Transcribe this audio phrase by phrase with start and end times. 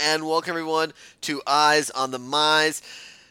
[0.00, 0.92] and welcome everyone
[1.22, 2.82] to Eyes on the Mize.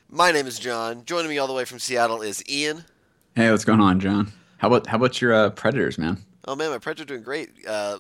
[0.10, 1.06] My name is John.
[1.06, 2.84] Joining me all the way from Seattle is Ian.
[3.36, 4.34] Hey, what's going on, John?
[4.58, 6.18] How about how about your uh, Predators, man?
[6.46, 7.52] Oh man, my Predators are doing great.
[7.66, 8.00] Uh,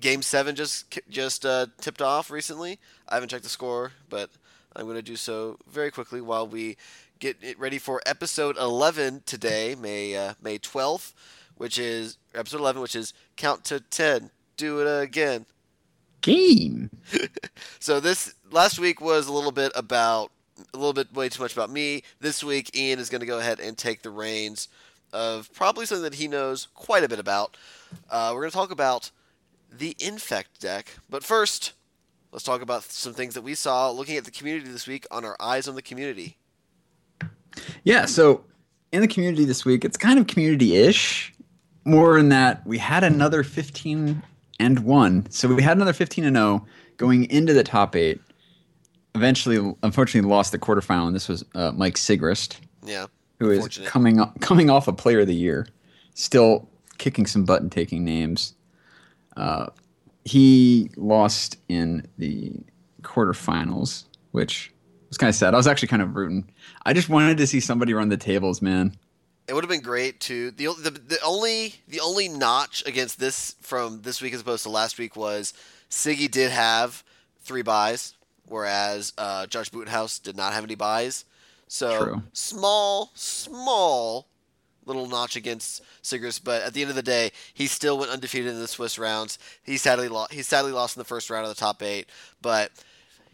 [0.00, 2.80] game seven just just uh, tipped off recently.
[3.08, 4.30] I haven't checked the score, but
[4.74, 6.76] I'm going to do so very quickly while we
[7.20, 11.12] get it ready for episode 11 today, May uh, May 12th,
[11.56, 14.30] which is episode 11, which is count to 10.
[14.56, 15.46] Do it again.
[16.24, 16.90] Game.
[17.78, 20.32] so this last week was a little bit about
[20.72, 22.02] a little bit way too much about me.
[22.18, 24.68] This week, Ian is going to go ahead and take the reins
[25.12, 27.58] of probably something that he knows quite a bit about.
[28.08, 29.10] Uh, we're going to talk about
[29.70, 31.74] the Infect deck, but first,
[32.32, 35.26] let's talk about some things that we saw looking at the community this week on
[35.26, 36.38] our Eyes on the Community.
[37.82, 38.44] Yeah, so
[38.92, 41.34] in the community this week, it's kind of community-ish.
[41.84, 44.22] More in that we had another 15
[44.58, 45.30] and 1.
[45.30, 48.20] So we had another 15 and 0 going into the top 8.
[49.14, 52.58] Eventually unfortunately lost the quarterfinal and this was uh, Mike Sigrist.
[52.84, 53.06] Yeah.
[53.40, 55.66] Who is coming coming off a player of the year.
[56.14, 58.54] Still kicking some butt and taking names.
[59.36, 59.66] Uh,
[60.24, 62.52] he lost in the
[63.02, 64.72] quarterfinals, which
[65.08, 65.54] was kind of sad.
[65.54, 66.50] I was actually kind of rooting.
[66.86, 68.96] I just wanted to see somebody run the tables, man.
[69.46, 73.56] It would have been great to the, the the only the only notch against this
[73.60, 75.52] from this week as opposed to last week was
[75.90, 77.04] Siggy did have
[77.42, 78.14] three buys,
[78.46, 81.24] whereas uh, Josh Butenhaus did not have any buys.
[81.68, 82.22] So True.
[82.32, 84.28] small, small
[84.86, 88.52] little notch against Sigrist, but at the end of the day, he still went undefeated
[88.52, 89.38] in the Swiss rounds.
[89.62, 90.32] He sadly lost.
[90.32, 92.08] He sadly lost in the first round of the top eight,
[92.42, 92.70] but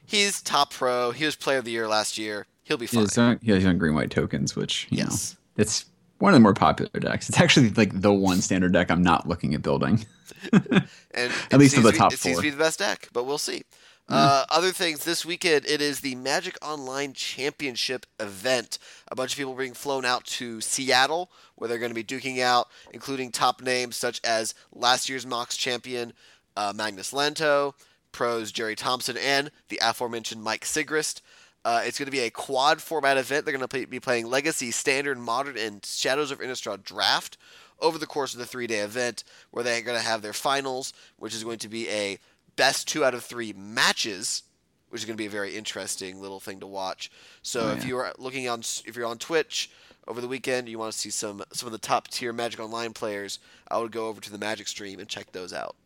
[0.07, 1.11] he's top pro.
[1.11, 2.47] He was player of the year last year.
[2.63, 3.01] He'll be fine.
[3.01, 5.87] He has, he has on green white tokens, which yes, know, it's
[6.21, 7.29] one of the more popular decks.
[7.29, 10.07] It's actually like the one standard deck I'm not looking at building.
[10.53, 13.25] and at least of the be, top it seems to be the best deck, but
[13.25, 13.65] we'll see.
[14.09, 18.77] Uh, other things this weekend, it is the Magic Online Championship event.
[19.07, 22.41] A bunch of people being flown out to Seattle, where they're going to be duking
[22.41, 26.13] out, including top names such as last year's MOCS champion
[26.57, 27.75] uh, Magnus Lantto,
[28.11, 31.21] pros Jerry Thompson, and the aforementioned Mike Sigrist.
[31.65, 33.45] Uh, it's going to be a quad format event.
[33.45, 37.37] They're going to play, be playing Legacy, Standard, Modern, and Shadows of Innistrad Draft
[37.81, 40.93] over the course of the three day event, where they're going to have their finals,
[41.19, 42.19] which is going to be a
[42.57, 44.43] best two out of three matches,
[44.89, 47.11] which is going to be a very interesting little thing to watch.
[47.43, 49.71] So Oh, if you are looking on, if you're on Twitch
[50.09, 52.93] over the weekend, you want to see some some of the top tier Magic Online
[52.93, 53.39] players,
[53.71, 55.77] I would go over to the Magic stream and check those out.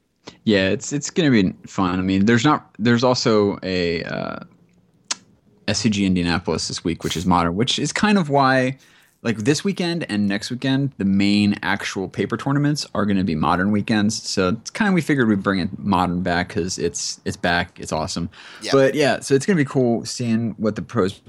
[0.44, 1.98] Yeah, it's it's gonna be fun.
[1.98, 4.38] I mean, there's not there's also a uh,
[5.66, 8.78] SCG Indianapolis this week, which is modern, which is kind of why
[9.25, 13.34] like this weekend and next weekend, the main actual paper tournaments are going to be
[13.34, 14.22] modern weekends.
[14.22, 17.80] So it's kind of we figured we'd bring it modern back because it's it's back,
[17.80, 18.28] it's awesome.
[18.62, 18.72] Yeah.
[18.72, 21.22] But yeah, so it's going to be cool seeing what the pros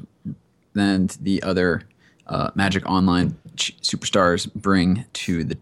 [0.76, 1.84] and the other
[2.28, 5.58] uh, Magic Online ch- superstars bring to the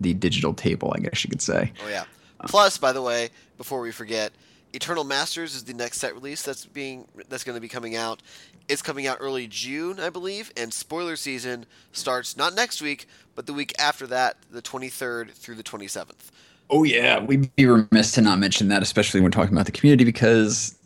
[0.00, 0.92] the digital table.
[0.94, 1.72] I guess you could say.
[1.82, 2.04] Oh yeah.
[2.46, 4.32] Plus, by the way, before we forget,
[4.72, 8.22] Eternal Masters is the next set release that's being that's going to be coming out.
[8.68, 13.46] It's coming out early June, I believe, and spoiler season starts not next week, but
[13.46, 16.30] the week after that, the 23rd through the 27th.
[16.70, 20.04] Oh yeah, we'd be remiss to not mention that, especially when talking about the community,
[20.04, 20.78] because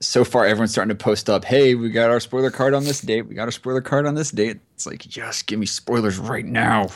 [0.00, 3.00] so far everyone's starting to post up, "Hey, we got our spoiler card on this
[3.00, 3.22] date.
[3.22, 6.44] We got our spoiler card on this date." It's like, yes, give me spoilers right
[6.44, 6.88] now.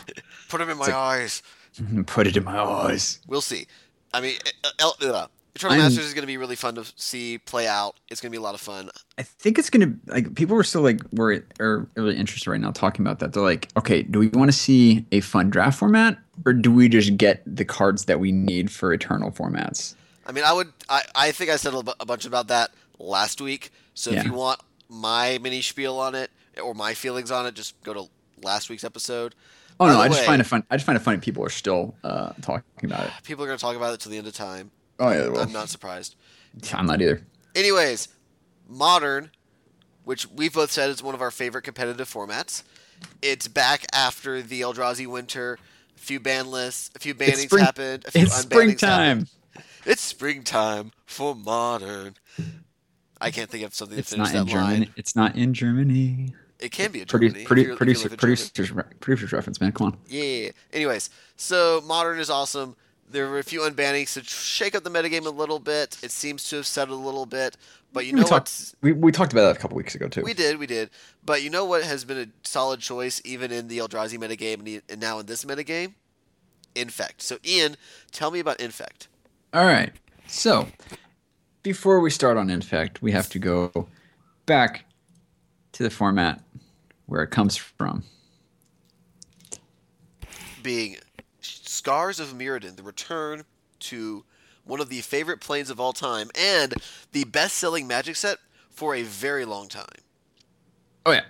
[0.49, 1.43] Put them in my It's eyes.
[2.07, 3.21] Put it in my eyes.
[3.29, 3.67] We'll see.
[4.13, 4.71] I mean, uh,
[5.01, 7.97] El- uh, Eternal I'm- Masters is going to be really fun to see play out.
[8.11, 8.91] It's going to be a lot of fun.
[9.19, 12.71] I think it's gonna like people are still like were are really interested right now
[12.71, 13.33] talking about that.
[13.33, 16.89] They're like, okay, do we want to see a fun draft format, or do we
[16.89, 19.95] just get the cards that we need for eternal formats?
[20.27, 20.73] I mean, I would.
[20.89, 23.71] I, I think I said a, bunch about that last week.
[23.95, 26.31] So if you want my mini spiel on it
[26.63, 28.09] or my feelings on it, just go to
[28.43, 29.35] last week's episode.
[29.79, 30.65] Oh By no, I just find it fun.
[30.71, 33.13] I just find it funny people are still uh, talking about it.
[33.25, 34.71] People are going to talk about it till the end of time.
[35.03, 36.15] Oh yeah, well, I'm not surprised.
[36.73, 37.23] I'm not either.
[37.57, 38.07] Anyways,
[38.69, 39.31] modern,
[40.05, 42.63] which we've both said is one of our favorite competitive formats.
[43.21, 45.59] It's back after the Eldrazi winter.
[45.97, 48.05] A few ban lists, a few bannings spring- happened.
[48.07, 49.19] A few It's springtime.
[49.19, 49.31] happened.
[49.87, 52.15] It's springtime for modern.
[53.21, 54.73] I can't think of something to It's finish not in that line.
[54.75, 54.91] Germany.
[54.97, 56.35] It's not in Germany.
[56.61, 57.43] It can be a Produ- Germany.
[57.43, 59.73] if produ- you're- if you producer, live producers, re- producers reference, man.
[59.73, 59.99] Come on.
[60.09, 60.51] Yeah.
[60.73, 62.77] Anyways, so modern is awesome.
[63.13, 65.99] There were a few unbannings to shake up the metagame a little bit.
[66.03, 67.57] It seems to have settled a little bit,
[67.93, 68.75] but you we know talked.
[68.81, 70.23] We, we talked about that a couple weeks ago too.
[70.23, 70.91] we did, we did.
[71.25, 74.83] But you know what has been a solid choice even in the Eldrazi metagame and,
[74.89, 75.95] and now in this metagame?
[76.75, 77.21] Infect.
[77.21, 77.77] So Ian,
[78.11, 79.09] tell me about Infect.
[79.53, 79.93] All right.
[80.27, 80.69] So,
[81.63, 83.89] before we start on Infect, we have to go
[84.47, 84.87] back
[85.73, 86.43] to the format
[87.07, 88.05] where it comes from.
[90.63, 90.97] Being
[91.73, 93.45] Scars of Mirrodin, the return
[93.81, 94.25] to
[94.65, 96.75] one of the favorite planes of all time and
[97.13, 98.37] the best-selling Magic set
[98.69, 99.87] for a very long time.
[101.07, 101.25] Oh yeah.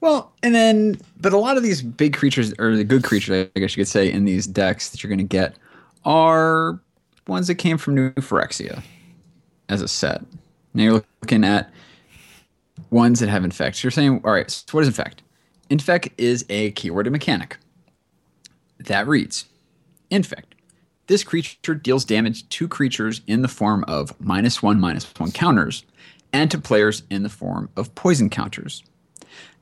[0.00, 3.58] Well, and then, but a lot of these big creatures, or the good creatures, I
[3.58, 5.56] guess you could say, in these decks that you're going to get,
[6.04, 6.78] are
[7.26, 8.82] ones that came from New Phyrexia
[9.70, 10.22] as a set.
[10.74, 11.72] Now you're looking at
[12.90, 13.76] ones that have infect.
[13.76, 15.22] So You're saying, all right, so what is infect?
[15.70, 17.56] Infect is a keyworded mechanic
[18.78, 19.46] that reads
[20.10, 20.54] Infect.
[21.06, 25.84] This creature deals damage to creatures in the form of minus one, minus one counters,
[26.32, 28.82] and to players in the form of poison counters.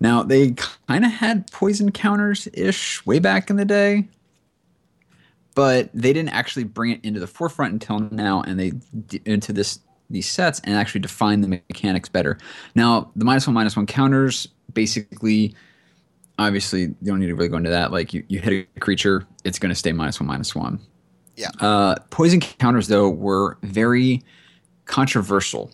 [0.00, 0.52] Now, they
[0.88, 4.08] kind of had poison counters ish way back in the day,
[5.54, 8.72] but they didn't actually bring it into the forefront until now, and they
[9.24, 12.38] into this these sets and actually define the mechanics better.
[12.74, 15.54] Now, the minus one minus one counters basically,
[16.38, 17.92] obviously, you don't need to really go into that.
[17.92, 20.80] Like you, you hit a creature, it's going to stay minus one minus one.
[21.36, 21.50] Yeah.
[21.60, 24.22] Uh, poison counters though were very
[24.86, 25.70] controversial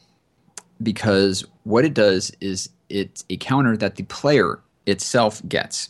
[0.82, 5.88] because what it does is it's a counter that the player itself gets.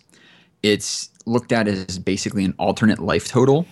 [0.62, 3.66] It's looked at as basically an alternate life total.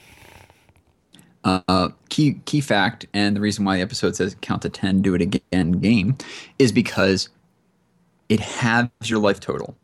[1.45, 5.15] Uh, key key fact, and the reason why the episode says count to ten, do
[5.15, 6.17] it again game,
[6.59, 7.31] is because
[8.29, 9.75] it halves your life total.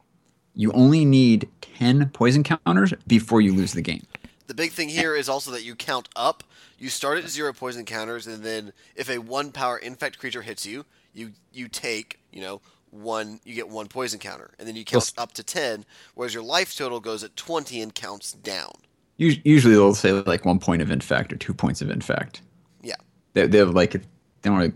[0.56, 4.04] You only need ten poison counters before you lose the game.
[4.46, 6.42] The big thing here is also that you count up.
[6.78, 10.64] You start at zero poison counters, and then if a one power infect creature hits
[10.64, 12.60] you, you you take you know
[12.90, 15.84] one you get one poison counter, and then you count up to ten.
[16.14, 18.72] Whereas your life total goes at twenty and counts down.
[19.18, 22.42] Usually they'll say like one point of infect or two points of infect.
[22.82, 22.96] Yeah,
[23.34, 24.00] they they have like they
[24.42, 24.72] don't really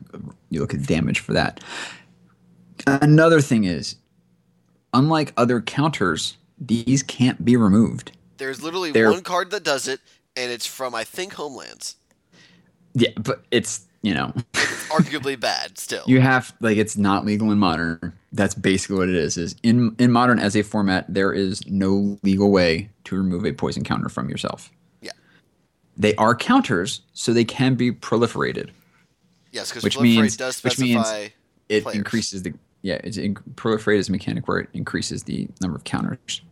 [0.50, 1.62] you look at damage for that.
[2.86, 3.96] Another thing is,
[4.92, 8.12] unlike other counters, these can't be removed.
[8.36, 10.00] There's literally They're, one card that does it,
[10.36, 11.96] and it's from I think Homelands.
[12.94, 14.32] Yeah, but it's you know
[14.88, 16.04] arguably bad still.
[16.06, 18.12] You have like it's not legal in modern.
[18.32, 19.36] That's basically what it is.
[19.36, 23.52] Is in in modern as a format, there is no legal way to remove a
[23.52, 24.70] poison counter from yourself.
[25.00, 25.12] Yeah.
[25.96, 28.70] They are counters, so they can be proliferated.
[29.52, 31.06] Yes, because which means does which means
[31.68, 31.96] it players.
[31.96, 35.84] increases the yeah it's in, proliferate is a mechanic where it increases the number of
[35.84, 36.42] counters.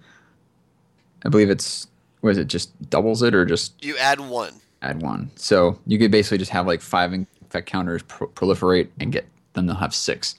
[1.24, 1.88] I believe it's
[2.22, 4.54] was it just doubles it or just you add one.
[4.82, 9.12] Add one, so you could basically just have like five infect counters pro- proliferate and
[9.12, 10.36] get then they'll have six.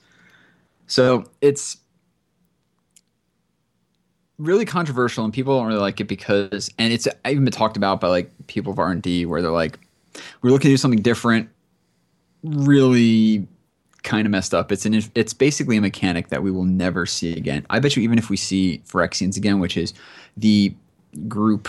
[0.86, 1.76] So it's
[4.40, 8.00] really controversial and people don't really like it because and it's even been talked about
[8.00, 9.78] by like people of R&D where they're like
[10.40, 11.48] we're looking to do something different
[12.42, 13.46] really
[14.02, 14.72] kind of messed up.
[14.72, 17.66] It's an it's basically a mechanic that we will never see again.
[17.70, 19.94] I bet you even if we see Phyrexians again, which is
[20.36, 20.74] the
[21.28, 21.68] group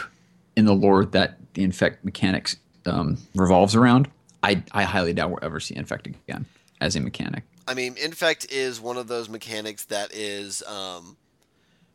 [0.55, 4.09] in the lore that the infect mechanics um, revolves around,
[4.43, 6.45] I, I highly doubt we'll ever see infect again
[6.79, 7.43] as a mechanic.
[7.67, 11.15] I mean, infect is one of those mechanics that is, um,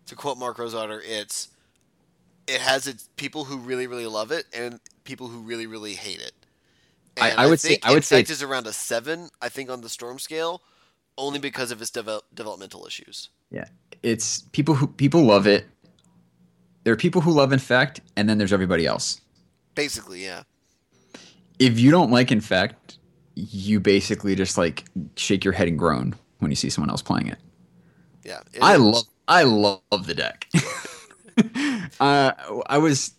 [0.06, 1.48] to quote Mark Rosewater, it's
[2.46, 6.20] it has its people who really really love it and people who really really hate
[6.20, 6.32] it.
[7.20, 9.80] I, I, would say I would infect say is around a seven, I think, on
[9.80, 10.62] the storm scale,
[11.16, 13.30] only because of its devel- developmental issues.
[13.50, 13.64] Yeah,
[14.02, 15.66] it's people who people love it.
[16.84, 19.20] There are people who love infect, and then there's everybody else.
[19.74, 20.42] Basically, yeah
[21.58, 22.98] if you don't like infect,
[23.34, 24.84] you basically just like
[25.16, 27.38] shake your head and groan when you see someone else playing it.
[28.24, 30.48] Yeah, it I love I love the deck.
[32.00, 32.32] uh,
[32.66, 33.12] I was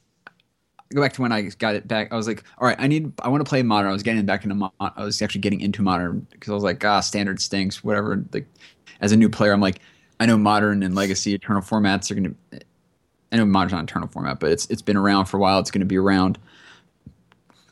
[0.94, 2.12] go back to when I got it back.
[2.12, 3.90] I was like, all right, I need I want to play modern.
[3.90, 4.76] I was getting back into modern.
[4.80, 8.24] I was actually getting into modern because I was like, ah, standard stinks, whatever.
[8.34, 8.48] Like
[9.02, 9.80] as a new player, I'm like,
[10.20, 12.62] I know modern and legacy eternal formats are going to.
[13.32, 15.60] I know modern's not eternal format, but it's it's been around for a while.
[15.60, 16.40] It's going to be around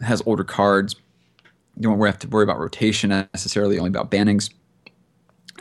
[0.02, 0.96] It has older cards.
[1.78, 4.50] You don't have to worry about rotation necessarily, only about bannings.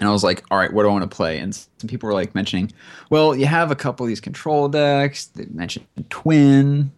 [0.00, 1.38] And I was like, all right, what do I want to play?
[1.38, 2.72] And some people were like mentioning,
[3.10, 5.26] well, you have a couple of these control decks.
[5.26, 6.90] They mentioned Twin,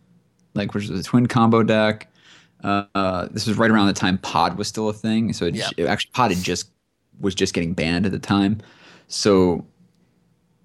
[0.56, 2.08] like which was a Twin combo deck.
[2.64, 5.32] Uh, this was right around the time Pod was still a thing.
[5.32, 5.68] So it, yeah.
[5.76, 6.70] it actually Pod had just
[7.20, 8.60] was just getting banned at the time.
[9.08, 9.64] So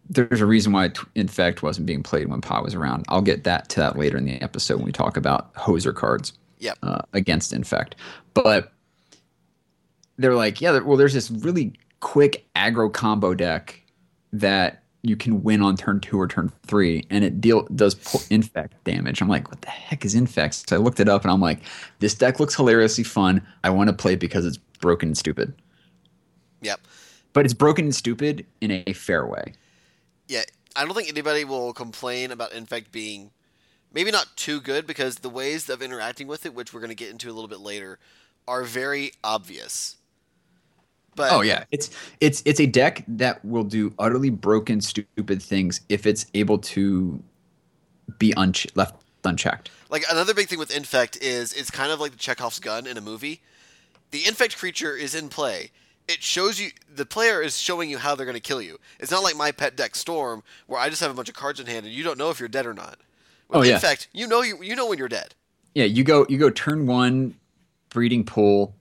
[0.10, 3.06] there's a reason why Infect wasn't being played when Pod was around.
[3.08, 6.34] I'll get that to that later in the episode when we talk about hoser cards
[6.60, 6.78] yep.
[6.84, 7.96] uh, against infect.
[8.34, 8.74] But
[10.18, 13.82] they're like, yeah, well, there's this really quick aggro combo deck
[14.34, 17.96] that you can win on turn two or turn three, and it deal does
[18.30, 19.22] infect damage.
[19.22, 20.70] I'm like, what the heck is infect?
[20.70, 21.60] So I looked it up, and I'm like,
[22.00, 23.46] this deck looks hilariously fun.
[23.64, 25.54] I want to play it because it's broken and stupid.
[26.62, 26.82] Yep.
[27.34, 29.54] But it's broken and stupid in a fair way.
[30.28, 30.44] Yeah,
[30.76, 33.32] I don't think anybody will complain about Infect being
[33.94, 36.96] maybe not too good because the ways of interacting with it, which we're going to
[36.96, 38.00] get into a little bit later,
[38.48, 39.98] are very obvious.
[41.22, 45.82] But Oh yeah, it's it's it's a deck that will do utterly broken, stupid things
[45.88, 47.22] if it's able to
[48.18, 49.70] be unch- left unchecked.
[49.92, 52.98] Like another big thing with Infect is it's kind of like the Chekhov's gun in
[52.98, 53.42] a movie.
[54.10, 55.70] The Infect creature is in play.
[56.08, 58.80] It shows you the player is showing you how they're going to kill you.
[59.00, 61.60] It's not like my pet deck Storm where I just have a bunch of cards
[61.60, 62.98] in hand and you don't know if you're dead or not.
[63.48, 63.76] With Oh, yeah.
[63.76, 65.36] Infect, you know you you know when you're dead.
[65.76, 67.36] Yeah, you go you go turn one,
[67.90, 68.74] breeding pool,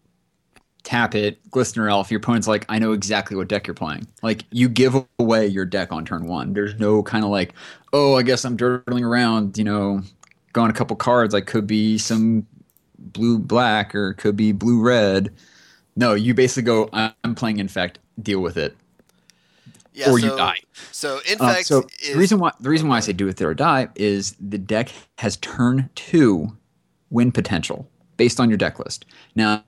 [0.83, 2.11] tap it, glistener elf.
[2.11, 4.07] Your opponent's like, I know exactly what deck you're playing.
[4.23, 6.53] Like you give away your deck on turn one.
[6.53, 7.53] There's no kind of like,
[7.93, 9.59] oh, I guess I'm dirtling around.
[9.59, 10.03] You know,
[10.53, 11.35] going a couple cards.
[11.35, 12.47] Like could be some
[12.99, 15.33] blue black or could be blue red.
[15.97, 16.89] No, you basically go.
[16.93, 17.99] I'm playing infect.
[18.23, 18.77] Deal with it,
[19.93, 20.59] Yeah, or so, you die.
[20.93, 23.41] So Uh, Infect so is the reason why the reason why I say do with
[23.41, 26.57] it or die is the deck has turn two
[27.11, 29.07] win potential based on your deck list.
[29.35, 29.65] Now,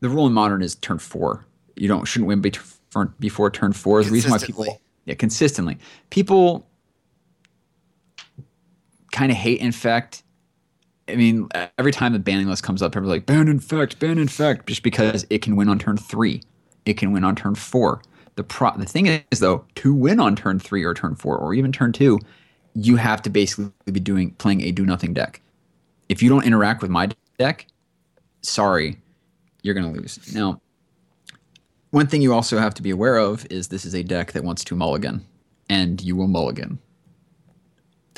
[0.00, 1.44] the rule in modern is turn four.
[1.76, 4.02] You don't shouldn't win before, before turn four.
[4.02, 5.78] The reason why people yeah consistently
[6.10, 6.66] people
[9.12, 10.22] kind of hate infect.
[11.08, 14.66] I mean, every time the banning list comes up, everybody's like ban infect, ban infect,
[14.66, 16.42] just because it can win on turn three,
[16.84, 18.02] it can win on turn four.
[18.36, 21.54] The pro the thing is though, to win on turn three or turn four or
[21.54, 22.20] even turn two,
[22.74, 25.40] you have to basically be doing playing a do nothing deck.
[26.08, 27.66] If you don't interact with my deck,
[28.42, 28.98] sorry,
[29.62, 30.34] you're gonna lose.
[30.34, 30.60] Now,
[31.90, 34.44] one thing you also have to be aware of is this is a deck that
[34.44, 35.24] wants to mulligan,
[35.68, 36.78] and you will mulligan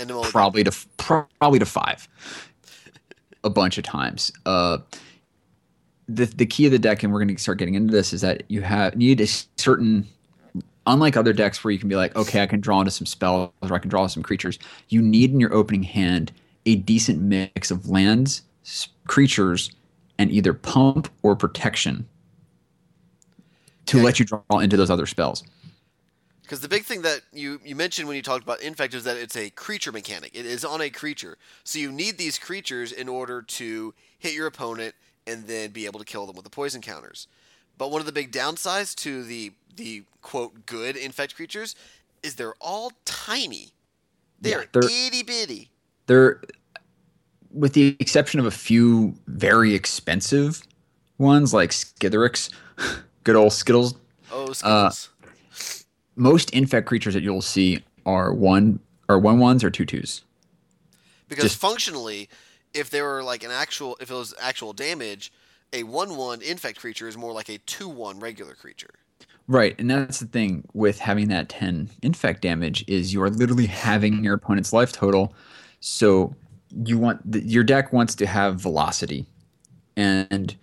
[0.01, 0.33] and mulligan.
[0.33, 2.09] probably to probably to five
[3.45, 4.33] a bunch of times.
[4.47, 4.79] Uh,
[6.09, 8.21] the the key of the deck, and we're going to start getting into this, is
[8.23, 10.07] that you have need a certain.
[10.87, 13.53] Unlike other decks where you can be like, okay, I can draw into some spells
[13.63, 16.33] or I can draw some creatures, you need in your opening hand
[16.67, 18.43] a decent mix of lands,
[19.07, 19.71] creatures,
[20.21, 22.07] and either pump or protection
[23.87, 24.05] to Yeah.
[24.05, 25.43] let you draw into those other spells.
[26.43, 29.17] Because the big thing that you, you mentioned when you talked about Infect is that
[29.17, 30.33] it's a creature mechanic.
[30.35, 31.39] It is on a creature.
[31.65, 34.95] So you need these creatures in order to hit your opponent
[35.27, 37.27] and then be able to kill them with the poison counters.
[37.79, 41.75] But one of the big downsides to the the quote good Infect creatures
[42.23, 43.69] is they're all tiny.
[44.39, 45.71] They're, Yeah, they're- itty bitty.
[46.07, 46.43] they're
[47.53, 50.63] with the exception of a few very expensive
[51.19, 52.51] ones like Skithiryx,
[53.25, 53.95] good old Skittles.
[54.33, 55.85] Oh, uh, Skittles.
[56.17, 60.23] Most infect creatures that you'll see are one or one ones or two twos.
[61.29, 62.29] because just- functionally,
[62.75, 65.33] if there were like an actual, if it was actual damage,
[65.73, 68.91] a one-one Infect creature is more like a two-one regular creature.
[69.47, 73.67] Right, and that's the thing with having that 10 infect damage is you are literally
[73.67, 75.35] having your opponent's life total.
[75.81, 76.35] So
[76.85, 79.27] you want the, your deck wants to have velocity.
[79.97, 80.55] And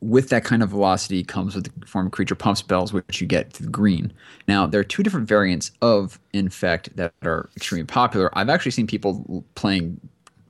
[0.00, 3.26] with that kind of velocity comes with the form of creature pump spells which you
[3.26, 4.12] get through green.
[4.48, 8.36] Now, there are two different variants of infect that are extremely popular.
[8.36, 10.00] I've actually seen people playing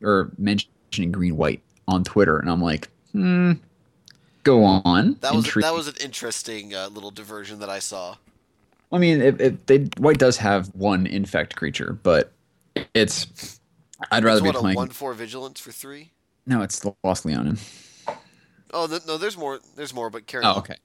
[0.02, 3.52] or mentioning green white on Twitter and I'm like, "Hmm,
[4.42, 8.16] go on." That was Intrigue- that was an interesting uh, little diversion that I saw.
[8.92, 12.32] I mean, it, it, they, white does have one infect creature, but
[12.94, 13.60] it's.
[14.10, 14.76] I'd rather be playing.
[14.76, 16.10] one-four vigilance for three.
[16.46, 17.58] No, it's the Lost Leonin.
[18.72, 19.60] Oh th- no, there's more.
[19.76, 20.58] There's more, but carry Oh, on.
[20.58, 20.76] okay.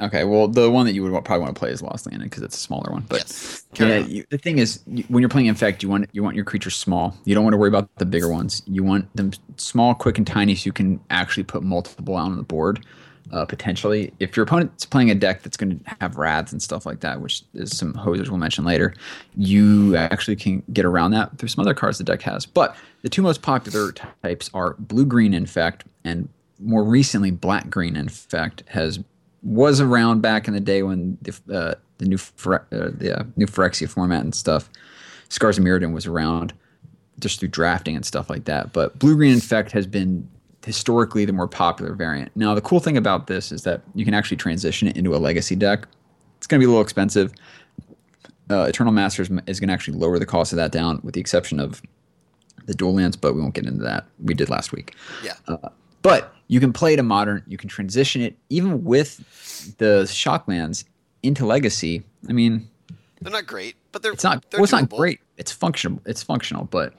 [0.00, 2.44] Okay, well, the one that you would probably want to play is Lost Leonin because
[2.44, 3.04] it's a smaller one.
[3.08, 3.64] But Yes.
[3.74, 6.44] Yeah, you, the thing is, you, when you're playing infect, you want you want your
[6.44, 7.16] creatures small.
[7.24, 8.62] You don't want to worry about the bigger ones.
[8.66, 12.36] You want them small, quick, and tiny, so you can actually put multiple out on
[12.36, 12.84] the board.
[13.30, 16.86] Uh, potentially, if your opponent's playing a deck that's going to have rads and stuff
[16.86, 18.94] like that, which is some hosers we'll mention later,
[19.36, 22.46] you actually can get around that through some other cards the deck has.
[22.46, 27.96] But the two most popular types are blue green infect and more recently black green
[27.96, 28.98] infect has
[29.42, 33.24] was around back in the day when the uh, the new Phre- uh, the uh,
[33.36, 34.68] new Phyrexia format and stuff.
[35.28, 36.52] Scars of Mirrodin was around
[37.20, 38.72] just through drafting and stuff like that.
[38.72, 40.28] But blue green infect has been
[40.64, 42.30] historically the more popular variant.
[42.34, 45.18] Now the cool thing about this is that you can actually transition it into a
[45.18, 45.86] legacy deck.
[46.36, 47.32] It's going to be a little expensive.
[48.50, 51.20] Uh, Eternal Masters is going to actually lower the cost of that down, with the
[51.20, 51.82] exception of
[52.66, 54.06] the dual lands, but we won't get into that.
[54.22, 54.94] We did last week.
[55.22, 55.34] Yeah.
[56.02, 57.42] But you can play it in modern.
[57.46, 60.84] You can transition it even with the shocklands
[61.22, 62.04] into legacy.
[62.28, 62.68] I mean,
[63.20, 64.48] They're not great, but they're it's not.
[64.50, 65.20] They're Well, it's not great.
[65.36, 66.00] It's functional.
[66.06, 66.94] It's functional, but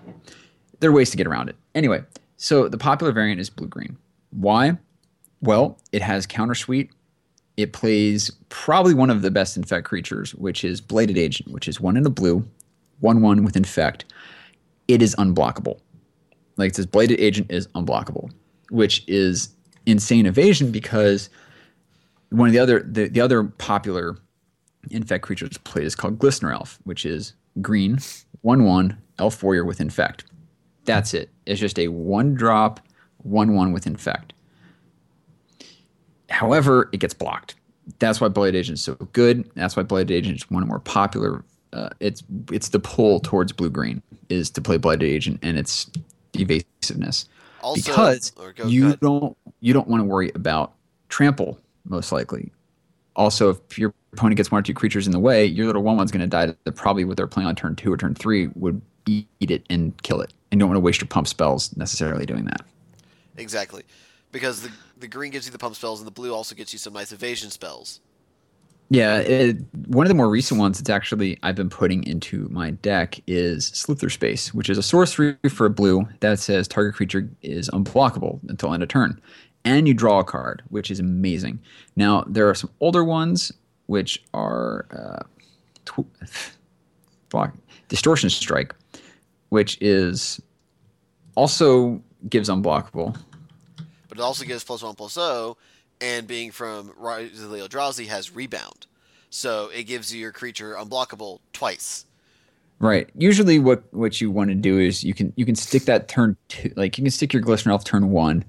[0.80, 1.56] there are ways to get around it.
[1.74, 2.04] Anyway,
[2.42, 3.98] so the popular variant is blue green.
[4.32, 4.78] Why?
[5.42, 6.56] Well, it has counter
[7.58, 11.82] it plays probably one of the best infect creatures, which is Blighted Agent, which is
[11.82, 12.48] one in a blue,
[13.02, 14.06] one one with infect.
[14.88, 15.82] It is unblockable.
[16.56, 18.32] Like it says, Blighted Agent is unblockable,
[18.70, 19.50] which is
[19.86, 21.30] insane evasion because
[22.30, 24.18] one of the other the, the other popular
[24.90, 28.00] infect creatures played is called Glistener Elf, which is green,
[28.40, 30.24] one one elf warrior with infect.
[30.90, 31.30] That's it.
[31.46, 32.80] It's just a one drop,
[33.20, 34.34] one one with infect.
[36.32, 37.54] However, it gets blocked.
[38.00, 39.48] That's why Blighted Agent is so good.
[39.54, 41.44] That's why Blighted Agent is one of the more popular.
[41.74, 45.92] Uh, it's it's the pull towards blue green is to play Blighted Agent and its
[46.34, 47.28] evasiveness
[47.62, 50.74] Also, because go- you don't you don't want to worry about
[51.10, 52.52] trample most likely.
[53.16, 55.98] Also, if your opponent gets one or two creatures in the way, your little one
[55.98, 56.48] one's going to die.
[56.48, 60.00] That probably what they're playing on turn two or turn three would eat it and
[60.04, 62.62] kill it, and you don't want to waste your pump spells necessarily doing that.
[63.38, 63.84] Exactly.
[64.32, 66.80] Because the the green gives you the pump spells and the blue also gets you
[66.80, 68.02] some nice evasion spells.
[68.92, 72.72] Yeah, it, one of the more recent ones that's actually I've been putting into my
[72.72, 76.96] deck is Slip Through Space, which is a sorcery for a blue that says target
[76.96, 79.22] creature is unblockable until end of turn.
[79.64, 81.60] And you draw a card, which is amazing.
[81.96, 83.52] Now, there are some older ones
[83.86, 85.24] which are uh,
[85.86, 86.08] tw-
[87.30, 87.56] block,
[87.90, 88.74] Distortion Strike,
[89.50, 90.42] which is
[91.36, 93.18] also gives unblockable.
[94.08, 95.58] But it also gives plus one plus O,
[96.02, 98.88] and being from Rise of the Eldrazi has rebound.
[99.30, 102.06] So it gives you your creature unblockable twice.
[102.80, 103.10] Right.
[103.18, 106.38] Usually, what what you want to do is you can you can stick that turn
[106.48, 108.46] two, like you can stick your Glistener Elf turn one,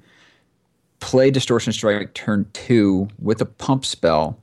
[1.00, 4.38] play Distortion Strike turn two with a pump spell,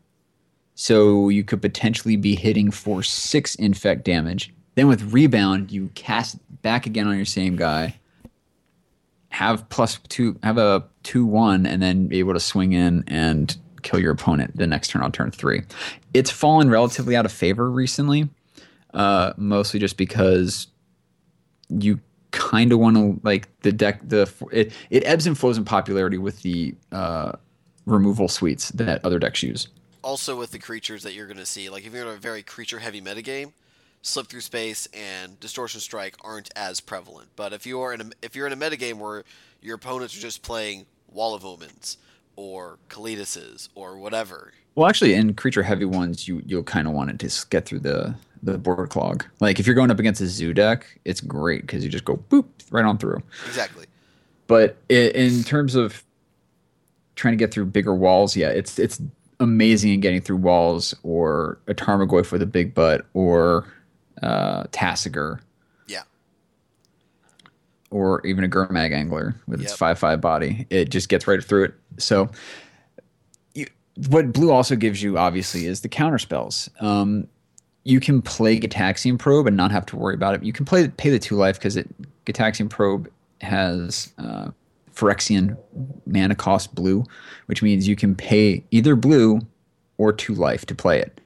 [0.76, 4.54] so you could potentially be hitting for six infect damage.
[4.78, 8.00] Then with rebound, you cast back again on your same guy.
[9.30, 13.58] Have plus two, have a two one, and then be able to swing in and
[13.82, 15.64] kill your opponent the next turn on turn three.
[16.14, 18.30] It's fallen relatively out of favor recently
[18.94, 20.68] uh, mostly just because
[21.70, 25.66] you kind of want to like the deck the it, it ebbs and flows in
[25.66, 27.32] popularity with the uh,
[27.88, 29.70] removal suites that other decks use.
[30.04, 32.44] Also with the creatures that you're going to see, like if you're in a very
[32.44, 33.54] creature heavy metagame,
[34.08, 37.30] slip through space and distortion strike aren't as prevalent.
[37.36, 39.24] But if you are in a, if you're in a metagame where
[39.62, 41.98] your opponents are just playing Wall of Omens
[42.36, 47.10] or Kalidases or whatever, Well, actually, in creature heavy ones, you you'll kind of want
[47.10, 49.26] it to s- get through the the board clog.
[49.39, 52.17] Like if you're going up against a zoo deck, it's great because you just go
[52.30, 53.22] boop right on through.
[53.43, 53.86] exactly.
[54.48, 56.04] But i in terms of
[57.15, 59.02] trying to get through bigger walls, yeah, it's it's
[59.39, 63.65] amazing in getting through walls or a Tarmogoyf with a big butt or
[64.21, 65.39] uh, Tasigur
[65.88, 66.03] Yeah.
[67.89, 69.77] or even a Gurmag Angler with its Yep.
[69.80, 70.65] five five body.
[70.69, 71.73] It just gets right through it.
[71.97, 72.30] So,
[73.53, 73.67] you,
[74.10, 76.69] what blue also gives you obviously is the counter spells.
[76.80, 77.27] Um,
[77.84, 80.43] you can play Gitaxian Probe and not have to worry about it.
[80.43, 81.88] You can play pay the two life because it
[82.25, 83.08] Gitaxian Probe
[83.41, 84.49] has uh,
[84.93, 85.56] Phyrexian
[86.06, 87.06] mana cost blue,
[87.45, 89.39] which means you can pay either blue
[89.97, 91.21] or two life to play it.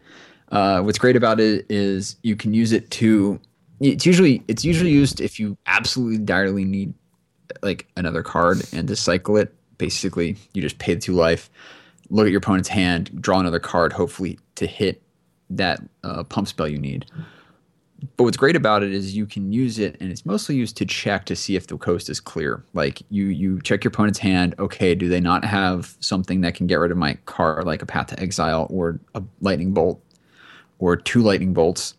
[0.51, 3.39] Uh, what's great about it is you can use it to.
[3.79, 6.93] It's usually it's usually used if you absolutely direly need
[7.63, 9.55] like another card and to cycle it.
[9.77, 11.49] Basically, you just pay the two life,
[12.09, 15.01] look at your opponent's hand, draw another card, hopefully to hit
[15.49, 17.05] that uh, pump spell you need.
[18.17, 20.85] But what's great about it is you can use it, and it's mostly used to
[20.85, 22.63] check to see if the coast is clear.
[22.73, 24.55] Like you, you check your opponent's hand.
[24.57, 27.85] Okay, do they not have something that can get rid of my card, like a
[27.85, 30.01] Path to Exile or a Lightning Bolt,
[30.81, 31.95] or two Lightning Bolts?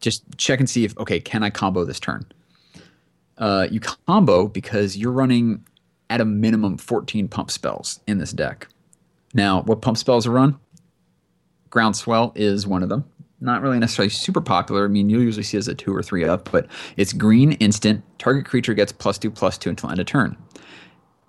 [0.00, 2.26] Just check and see if okay, can I combo this turn?
[3.36, 5.64] Uh, you combo because you're running
[6.10, 8.66] at a minimum 14 pump spells in this deck.
[9.34, 10.58] Now, what pump spells are run?
[11.70, 13.04] Groundswell is one of them.
[13.40, 14.86] Not really necessarily super popular.
[14.86, 17.52] I mean, you'll usually see it as a two or three up, but it's green
[17.52, 18.02] instant.
[18.18, 20.36] Target creature gets plus two plus two until end of turn.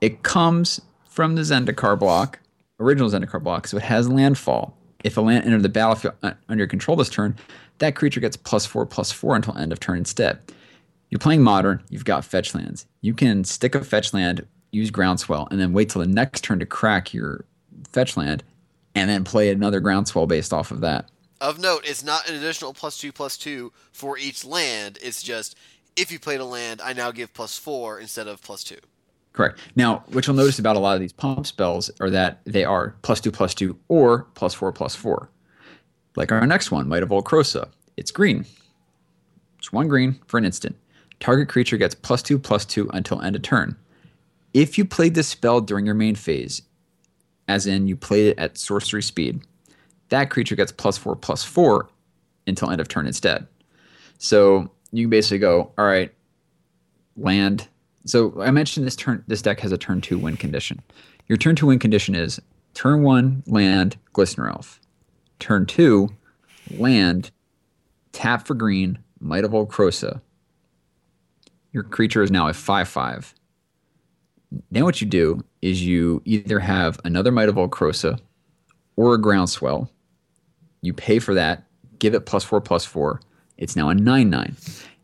[0.01, 2.39] It comes from the Zendikar block,
[2.79, 4.78] original Zendikar block, so it has landfall.
[5.03, 7.35] If a land entered the battlefield uh, under your control this turn,
[7.77, 10.39] that creature gets plus four plus four until end of turn instead.
[11.09, 12.85] You're playing modern, you've got fetch lands.
[13.01, 16.59] You can stick a fetch land, use groundswell, and then wait till the next turn
[16.59, 17.45] to crack your
[17.91, 18.43] fetch land,
[18.93, 21.09] and then play another groundswell based off of that.
[21.41, 24.99] Of note, it's not an additional plus two plus two for each land.
[25.01, 25.57] It's just
[25.95, 28.79] if you played a land, I now give plus four instead of plus two.
[29.33, 29.59] Correct.
[29.75, 32.95] Now, what you'll notice about a lot of these pump spells are that they are
[33.03, 35.29] plus two plus two or plus four plus four.
[36.15, 37.69] Like our next one, Might of Old Krosa.
[37.95, 38.45] It's green.
[39.57, 40.75] It's one green for an instant.
[41.19, 43.77] Target creature gets plus two plus two until end of turn.
[44.53, 46.61] If you played this spell during your main phase,
[47.47, 49.41] as in you played it at sorcery speed,
[50.09, 51.89] that creature gets plus four plus four
[52.47, 53.47] until end of turn instead.
[54.17, 56.11] So you can basically go, all right,
[57.15, 57.67] land.
[58.05, 59.23] So I mentioned this turn.
[59.27, 60.81] This deck has a turn two win condition.
[61.27, 62.41] Your turn two win condition is
[62.73, 64.79] turn one land Glistener Elf,
[65.39, 66.09] turn two
[66.71, 67.31] land
[68.11, 70.21] tap for green Might of Old Krosa.
[71.71, 73.33] Your creature is now a five five.
[74.71, 78.19] Then what you do is you either have another Might of Old Krosa
[78.95, 79.89] or a Groundswell.
[80.81, 81.63] You pay for that,
[81.99, 83.21] give it plus four plus four.
[83.57, 84.55] It's now a nine nine.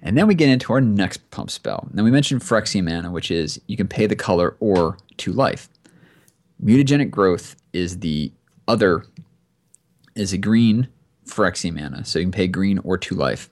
[0.06, 1.90] And then we get into our next pump spell.
[1.92, 5.68] Now we mentioned Phyrexian Mana, which is you can pay the color or two life.
[6.64, 8.32] Mutagenic Growth is the
[8.68, 9.04] other
[10.16, 10.88] is a green
[11.26, 13.50] Phyrexian Mana, so you can pay green or two life,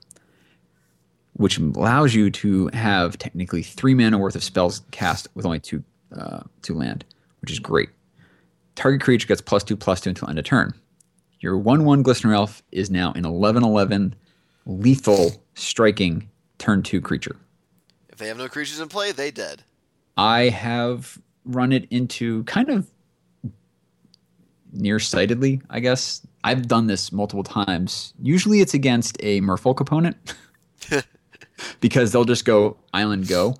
[1.32, 5.82] which allows you to have technically three mana worth of spells cast with only two
[6.16, 7.04] uh, two land,
[7.40, 7.88] which is great.
[8.76, 10.72] Target creature gets plus two plus two until end of turn.
[11.40, 14.12] Your one one Glistener Elf is now an 11-11
[14.66, 16.30] lethal striking
[16.64, 17.36] turn two creature.
[18.08, 19.62] If they have no creatures in play, they dead.
[20.16, 22.86] I have run it into kind of
[24.72, 26.26] nearsightedly, I guess.
[26.42, 28.14] I've done this multiple times.
[28.22, 30.34] Usually it's against a merfolk opponent
[31.80, 33.56] because they'll just go island go.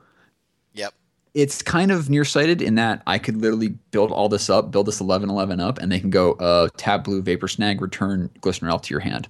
[0.72, 0.94] Yep.
[1.34, 5.00] It's kind of nearsighted in that I could literally build all this up, build this
[5.00, 8.82] 11 11 up, and they can go uh, tap blue, vapor snag, return Glistener Elf
[8.82, 9.28] to your hand.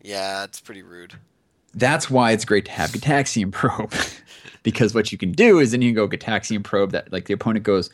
[0.00, 1.14] Yeah, it's pretty rude.
[1.74, 3.92] That's why it's great to have Gitaxian Probe.
[4.62, 7.34] because what you can do is then you can go Gitaxian Probe that like the
[7.34, 7.90] opponent goes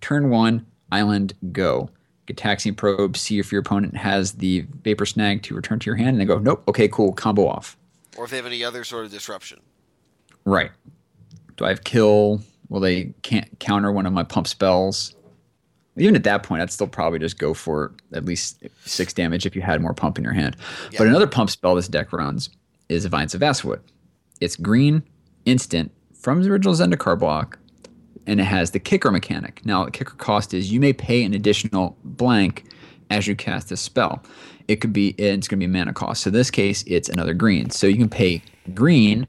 [0.00, 1.90] turn one, island, go.
[2.26, 6.10] Gitaxian Probe, see if your opponent has the Vapor Snag to return to your hand,
[6.10, 7.76] and they go, nope, okay, cool, combo off.
[8.16, 9.60] Or if they have any other sort of disruption.
[10.44, 10.70] Right.
[11.56, 12.40] Do I have kill?
[12.68, 15.14] Will they can't counter one of my pump spells?
[15.96, 19.56] Even at that point, I'd still probably just go for at least six damage if
[19.56, 20.56] you had more pump in your hand.
[20.92, 20.98] Yeah.
[20.98, 22.48] But another pump spell this deck runs
[22.90, 23.80] is Vines of Vastwood.
[24.40, 25.02] It's green,
[25.44, 27.58] instant, from the original Zendikar block,
[28.26, 29.64] and it has the kicker mechanic.
[29.64, 32.64] Now, the kicker cost is you may pay an additional blank
[33.08, 34.22] as you cast this spell.
[34.68, 36.22] It could be, it's going to be a mana cost.
[36.22, 37.70] So in this case, it's another green.
[37.70, 38.42] So you can pay
[38.74, 39.26] green.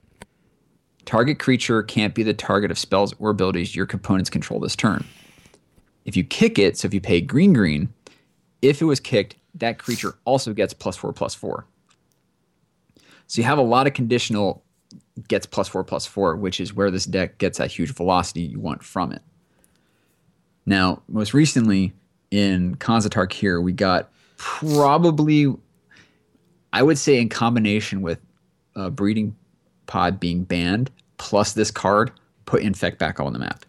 [1.05, 5.05] Target creature can't be the target of spells or abilities your components control this turn.
[6.05, 7.93] If you kick it, so if you pay green green,
[8.61, 11.65] if it was kicked, that creature also gets plus four plus four.
[13.31, 14.61] So you have a lot of conditional
[15.29, 18.59] gets plus four plus four, which is where this deck gets that huge velocity you
[18.59, 19.21] want from it.
[20.65, 21.93] Now, most recently
[22.29, 25.55] in Khans of Tarkir here, we got probably,
[26.73, 28.19] I would say, in combination with
[28.75, 29.33] uh, Breeding
[29.87, 32.11] Pod being banned, plus this card,
[32.43, 33.63] put Infect back on the map.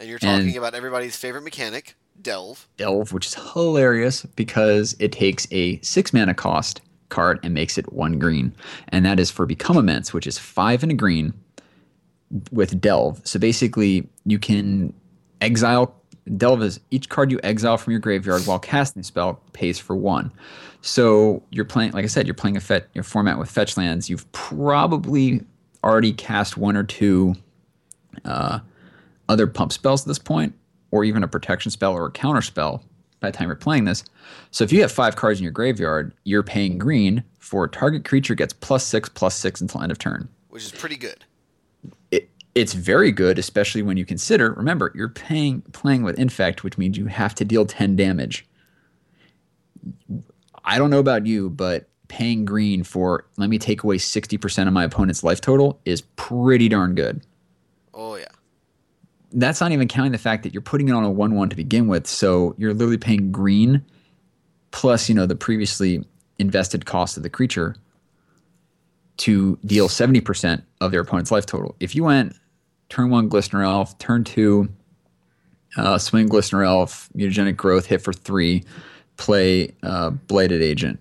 [0.00, 2.68] And you're talking And- about everybody's favorite mechanic, Delve.
[2.76, 7.92] Delve, which is hilarious because it takes a six mana cost card and makes it
[7.92, 8.52] one green.
[8.88, 11.32] And that is for Become Immense, which is five and a green
[12.50, 13.20] with Delve.
[13.24, 14.92] So basically, you can
[15.40, 15.94] exile.
[16.36, 19.94] Delve is each card you exile from your graveyard while casting the spell pays for
[19.94, 20.32] one.
[20.80, 24.10] So you're playing, like I said, you're playing a fet, your format with fetch lands.
[24.10, 25.44] You've probably
[25.84, 27.34] already cast one or two
[28.24, 28.58] uh,
[29.28, 30.54] other pump spells at this point,
[30.90, 32.82] or even a protection spell or a counter spell
[33.22, 34.04] by the time you're playing this.
[34.50, 38.34] So if you have five cards in your graveyard, you're paying green for target creature
[38.34, 40.28] gets plus six plus six until end of turn.
[40.52, 41.24] which is pretty good.
[42.10, 44.52] It, it's very good, especially when you consider.
[44.52, 48.46] Remember, you're paying playing with infect, which means you have to deal ten damage.
[50.64, 54.68] I don't know about you, but paying green for let me take away sixty percent
[54.68, 57.22] of my opponent's life total is pretty darn good.
[57.94, 58.26] Oh yeah.
[59.34, 61.86] That's not even counting the fact that you're putting it on a one-one to begin
[61.88, 62.06] with.
[62.06, 63.84] So you're literally paying green
[64.70, 66.04] plus, you know, the previously
[66.38, 67.76] invested cost of the creature
[69.18, 71.76] to deal 70% of their opponent's life total.
[71.78, 72.34] If you went
[72.88, 74.68] turn one Glistener Elf, turn two
[75.76, 78.64] uh, swing Glistener Elf, mutagenic growth, hit for three,
[79.16, 81.00] play uh, Blighted Agent,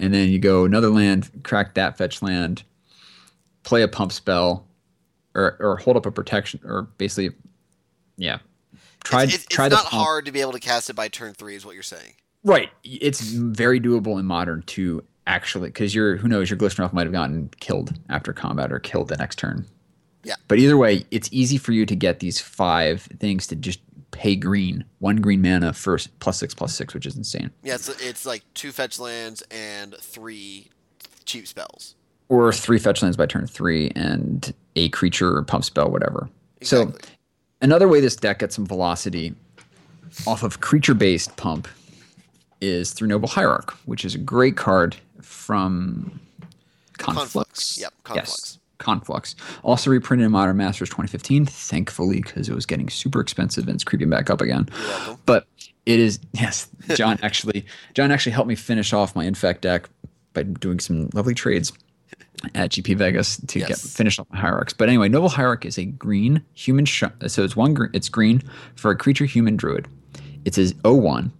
[0.00, 2.64] and then you go another land, crack that fetch land,
[3.62, 4.66] play a pump spell,
[5.36, 7.36] or or hold up a protection, or basically,
[8.16, 8.38] yeah,
[9.04, 10.02] try it's, it's, try it's not pump.
[10.02, 12.14] hard to be able to cast it by turn three, is what you're saying.
[12.42, 17.04] Right, it's very doable in modern to actually because you're who knows your Glistener might
[17.04, 19.66] have gotten killed after combat or killed the next turn.
[20.22, 20.34] Yeah.
[20.48, 23.80] But either way, it's easy for you to get these five things to just
[24.12, 27.50] pay green, one green mana first, plus six, plus six, which is insane.
[27.62, 30.70] Yeah, it's, it's like two fetch lands and three
[31.26, 31.95] cheap spells.
[32.28, 36.28] Or three fetch lands by turn three and a creature or pump spell, whatever.
[36.62, 36.92] So
[37.60, 39.34] another way this deck gets some velocity
[40.26, 41.68] off of creature based pump
[42.60, 46.20] is through Noble Hierarch, which is a great card from
[46.98, 47.32] Conflux.
[47.32, 47.78] Conflux.
[47.78, 48.28] Yep, Conflux.
[48.28, 49.36] Yes, Conflux.
[49.62, 53.84] Also reprinted in Modern Masters 2015, thankfully, because it was getting super expensive and it's
[53.84, 54.68] creeping back up again.
[55.26, 55.46] But
[55.84, 59.88] it is yes, John actually John actually helped me finish off my Infect deck
[60.32, 61.72] by doing some lovely trades
[62.54, 63.96] at GP Vegas to get Yes.
[63.96, 64.72] finish off my hierarchs.
[64.72, 68.42] But anyway, Noble Hierarch is a green human sh- so it's one green it's green
[68.74, 69.88] for a creature human druid.
[70.44, 71.32] It's a 01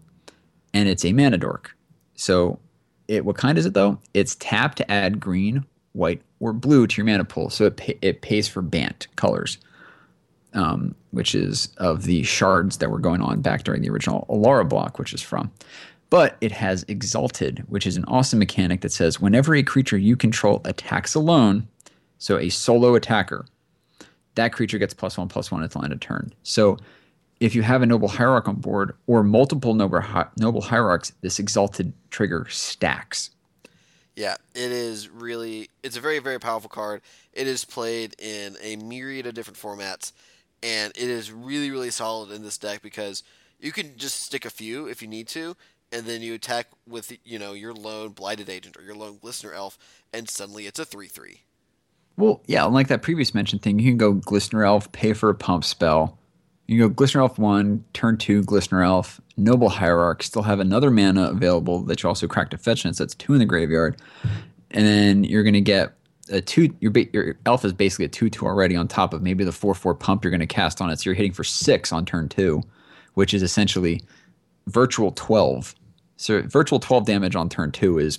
[0.74, 1.76] and it's a mana dork.
[2.14, 2.59] So
[3.09, 3.98] it what kind is it though?
[4.14, 7.50] It's tap to add green, white, or blue to your mana pool.
[7.50, 9.59] So it pay, it pays for Bant colors
[10.54, 14.66] um, which is of the shards that were going on back during the original Alara
[14.66, 15.50] block, which is from.
[16.09, 20.16] But it has Exalted, which is an awesome mechanic that says whenever a creature you
[20.16, 21.69] control attacks alone,
[22.19, 23.45] so a solo attacker,
[24.37, 26.33] that creature gets plus one plus one until end of turn.
[26.42, 26.79] So
[27.40, 31.38] if you have a Noble Hierarch on board or multiple Noble, Hi- Noble Hierarchs, this
[31.38, 33.31] Exalted trigger stacks.
[34.14, 35.69] Yeah, it is really.
[35.83, 37.03] It's a very, very powerful card.
[37.35, 40.12] It is played in a myriad of different formats,
[40.62, 43.23] and it is really, really solid in this deck because
[43.61, 45.55] you can just stick a few if you need to,
[45.92, 49.55] and then you attack with you know your lone blighted agent or your lone glistener
[49.55, 49.79] elf,
[50.12, 51.42] and suddenly it's a three-three.
[52.16, 55.35] Well, yeah, like that previous mentioned thing, you can go Glistener Elf, pay for a
[55.35, 56.18] pump spell.
[56.66, 60.90] You can go Glistener Elf 1, turn 2, Glistener Elf, Noble Hierarch, still have another
[60.90, 64.01] mana available that you also crack to fetch, and so that's 2 in the graveyard.
[64.70, 65.92] And then you're going to get
[66.31, 69.44] a 2, your, your Elf is basically a 2 2 already on top of maybe
[69.44, 70.99] the 4 4 pump you're going to cast on it.
[70.99, 72.62] So you're hitting for 6 on turn 2,
[73.14, 74.03] which is essentially
[74.68, 75.74] virtual 12.
[76.16, 78.18] So virtual 12 damage on turn 2 is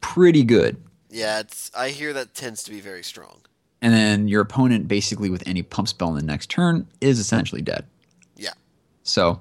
[0.00, 0.76] pretty good.
[1.10, 1.70] Yeah, it's.
[1.74, 3.40] I hear that tends to be very strong.
[3.80, 7.62] and then your opponent basically with any pump spell in the next turn is essentially
[7.62, 7.84] dead.
[8.36, 8.52] Yeah.
[9.04, 9.40] So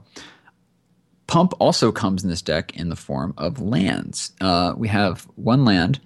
[1.27, 4.31] pump also comes in this deck in the form of lands.
[4.39, 5.99] Uh, we have one land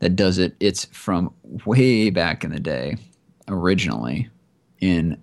[0.00, 0.54] that does it.
[0.60, 1.32] It's from
[1.64, 2.96] way back in the day,
[3.48, 4.28] originally
[4.80, 5.20] in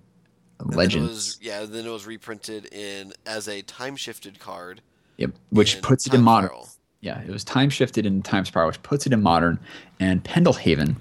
[0.58, 1.08] And then Legends.
[1.08, 4.80] was, yeah, then it was reprinted in as a time-shifted card.
[5.18, 6.48] Yep, which puts it in modern.
[6.50, 6.68] Spiral.
[7.00, 9.58] Yeah, it was time shifted in Time Spiral, which puts it in modern.
[10.00, 10.96] And Pendelhaven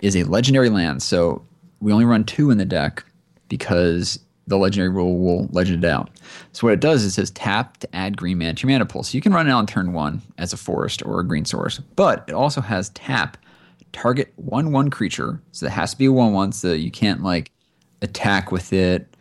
[0.00, 1.44] is a legendary land, so
[1.80, 3.04] we only run two in the deck
[3.48, 6.10] because the legendary rule will legend it out.
[6.52, 8.86] So what it does is it says tap to add green mana to your mana
[8.86, 9.02] pool.
[9.02, 11.78] So you can run it on turn one as a forest or a green source,
[11.96, 13.36] but it also has tap
[13.92, 15.40] target one one creature.
[15.52, 17.50] So it has to be a one one, so you can't like
[18.02, 19.16] attack with it,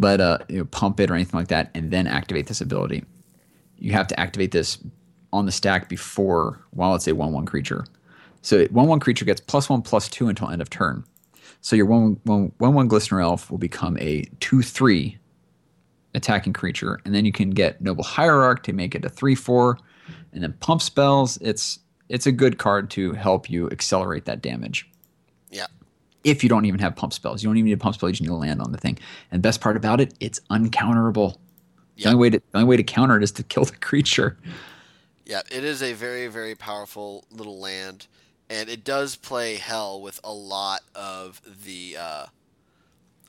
[0.00, 3.04] let a you know, pump it or anything like that, and then activate this ability
[3.78, 4.78] you have to activate this
[5.32, 7.84] on the stack before while it's a 1 1 creature.
[8.42, 11.04] So 1 1 creature gets plus 1 plus 2 until end of turn.
[11.60, 15.18] So your 1 1, 1, 1 Glistener Elf will become a 2 3
[16.14, 17.00] attacking creature.
[17.04, 19.78] And then you can get Noble Hierarch to make it a 3 4.
[20.32, 21.36] And then pump spells.
[21.40, 21.78] It's
[22.08, 24.90] it's a good card to help you accelerate that damage.
[25.50, 25.66] Yeah.
[26.24, 28.08] If you don't even have pump spells, you don't even need a pump spell.
[28.08, 28.98] You just need to land on the thing.
[29.30, 31.36] And the best part about it, it's uncounterable.
[31.96, 34.36] The only way to the only way to counter it is to kill the creature.
[35.26, 38.08] Yeah, it is a very, very powerful little land,
[38.50, 42.26] and it does play hell with a lot of the, uh,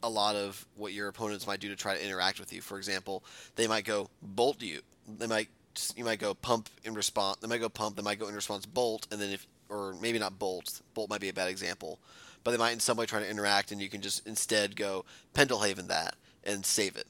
[0.03, 2.61] a lot of what your opponents might do to try to interact with you.
[2.61, 3.23] For example,
[3.55, 4.81] they might go bolt you.
[5.07, 5.49] They might
[5.95, 7.37] you might go pump in response.
[7.41, 7.95] They might go pump.
[7.97, 10.81] They might go in response bolt, and then if or maybe not bolt.
[10.93, 11.99] Bolt might be a bad example,
[12.45, 15.03] but they might in some way try to interact, and you can just instead go
[15.33, 17.07] Pendelhaven that and save it.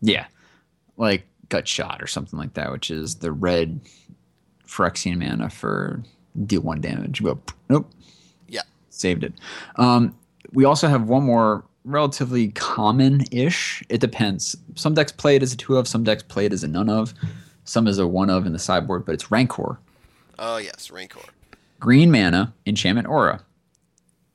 [0.00, 0.26] Yeah,
[0.96, 3.78] like gut shot or something like that, which is the red
[4.66, 6.02] Phyrexian mana for
[6.46, 7.22] deal one damage.
[7.22, 7.88] Go nope.
[8.48, 8.62] Yeah.
[8.90, 9.34] saved it.
[9.76, 10.16] Um,
[10.52, 13.84] we also have one more relatively common-ish.
[13.88, 14.56] It depends.
[14.74, 16.88] Some decks play it as a two of, some decks play it as a none
[16.88, 17.14] of,
[17.64, 19.04] some as a one of in the sideboard.
[19.04, 19.78] But it's Rancor.
[20.38, 21.20] Oh yes, Rancor.
[21.78, 23.42] Green mana, enchantment aura.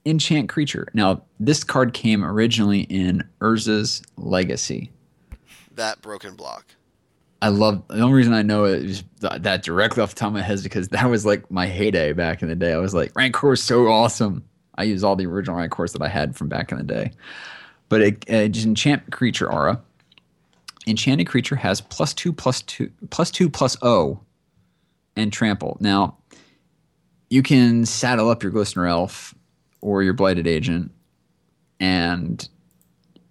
[0.05, 0.87] Enchant creature.
[0.93, 4.91] Now, this card came originally in Urza's Legacy.
[5.75, 6.75] That broken block.
[7.41, 10.33] I love the only reason I know it is that directly off the top of
[10.33, 12.73] my head is because that was like my heyday back in the day.
[12.73, 14.43] I was like, Rancor is so awesome.
[14.75, 17.11] I use all the original Rancors that I had from back in the day.
[17.89, 19.81] But it, just enchant creature aura.
[20.87, 24.19] Enchanted creature has plus two, plus two, plus two, plus O,
[25.15, 25.77] and trample.
[25.79, 26.17] Now,
[27.29, 29.35] you can saddle up your Glistener Elf
[29.81, 30.91] or your Blighted Agent
[31.79, 32.47] and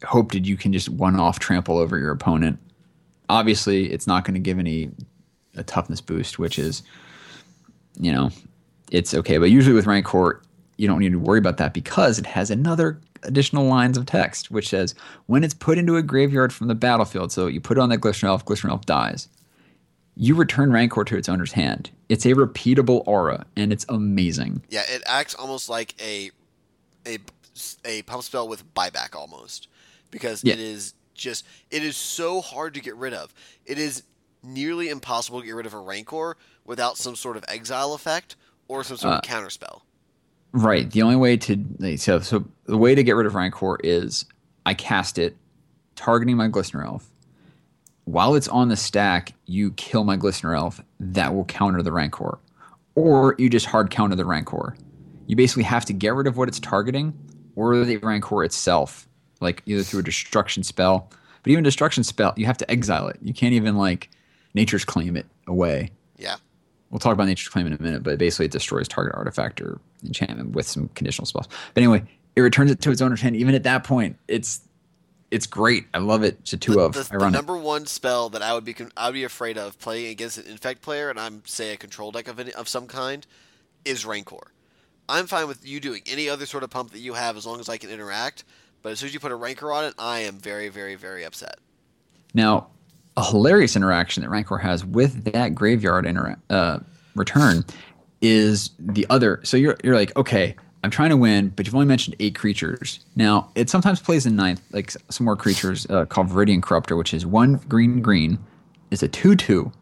[0.05, 2.59] hope that you can just one off trample over your opponent
[3.31, 4.91] obviously it's not going to give any
[5.57, 6.83] a toughness boost, which is,
[7.99, 8.31] you know,
[8.91, 9.39] it's okay.
[9.39, 10.43] But usually with Rancor,
[10.77, 14.51] you don't need to worry about that because it has another additional lines of text,
[14.51, 14.95] which says
[15.27, 17.99] when it's put into a graveyard from the battlefield, so you put it on that
[17.99, 19.29] Glistener Elf, Glistener Elf dies.
[20.17, 21.91] You return Rancor to its owner's hand.
[22.09, 24.63] It's a repeatable aura, and it's amazing.
[24.69, 26.31] Yeah, it acts almost like a
[27.07, 27.19] a
[27.85, 29.69] a pump spell with buyback almost
[30.11, 30.55] because Yeah.
[30.55, 33.35] it is just it is so hard to get rid of.
[33.67, 34.03] It is
[34.43, 38.37] nearly impossible to get rid of a Rancor without some sort of exile effect
[38.69, 39.85] or some sort Uh, of counter spell.
[40.53, 40.91] Right.
[40.91, 44.25] The only way to so so the way to get rid of Rancor is
[44.67, 45.37] I cast it,
[45.97, 47.11] targeting my Glistener Elf.
[48.05, 50.81] While it's on the stack, you kill my Glistener Elf.
[50.99, 52.39] That will counter the Rancor,
[52.95, 54.77] or you just hard counter the Rancor.
[55.31, 57.15] You basically have to get rid of what it's targeting,
[57.55, 59.07] or the Rancor itself,
[59.41, 61.09] like either through a destruction spell.
[61.45, 63.17] But even destruction spell, you have to exile it.
[63.23, 64.11] You can't even like
[64.55, 65.93] nature's claim it away.
[66.17, 66.35] Yeah.
[66.91, 69.79] We'll talk about nature's claim in a minute, but basically it destroys target artifact or
[70.05, 71.47] enchantment with some conditional spells.
[71.75, 72.03] But anyway,
[72.35, 73.37] it returns it to its owner's hand.
[73.37, 74.63] Even at that point, it's
[75.31, 75.87] it's great.
[75.95, 76.39] I love it.
[76.41, 76.95] It's a two the, of.
[76.95, 79.79] the, I the number one spell that I would be I would be afraid of
[79.79, 82.89] playing against an infect player, and I'm say a control deck of any, of some
[82.89, 83.25] kind,
[83.85, 84.51] is Rancor.
[85.11, 87.61] I'm fine with you doing any other sort of pump that you have as long
[87.61, 88.45] as I can interact.
[88.83, 91.25] But as soon as you put a Rancor on it, I am very, very, very
[91.25, 91.59] upset.
[92.33, 92.69] Now,
[93.17, 96.79] a hilarious interaction that Rancor has with that graveyard intera- uh,
[97.15, 97.65] return
[98.23, 99.41] is the other.
[99.43, 103.01] So you're you're like, okay, I'm trying to win, but you've only mentioned eight creatures.
[103.17, 107.13] Now, it sometimes plays in ninth, like some more creatures uh, called Viridian Corruptor, which
[107.13, 108.39] is one green green.
[108.91, 109.73] It's a two two.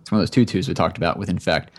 [0.00, 1.70] It's one of those two twos we talked about with Infect,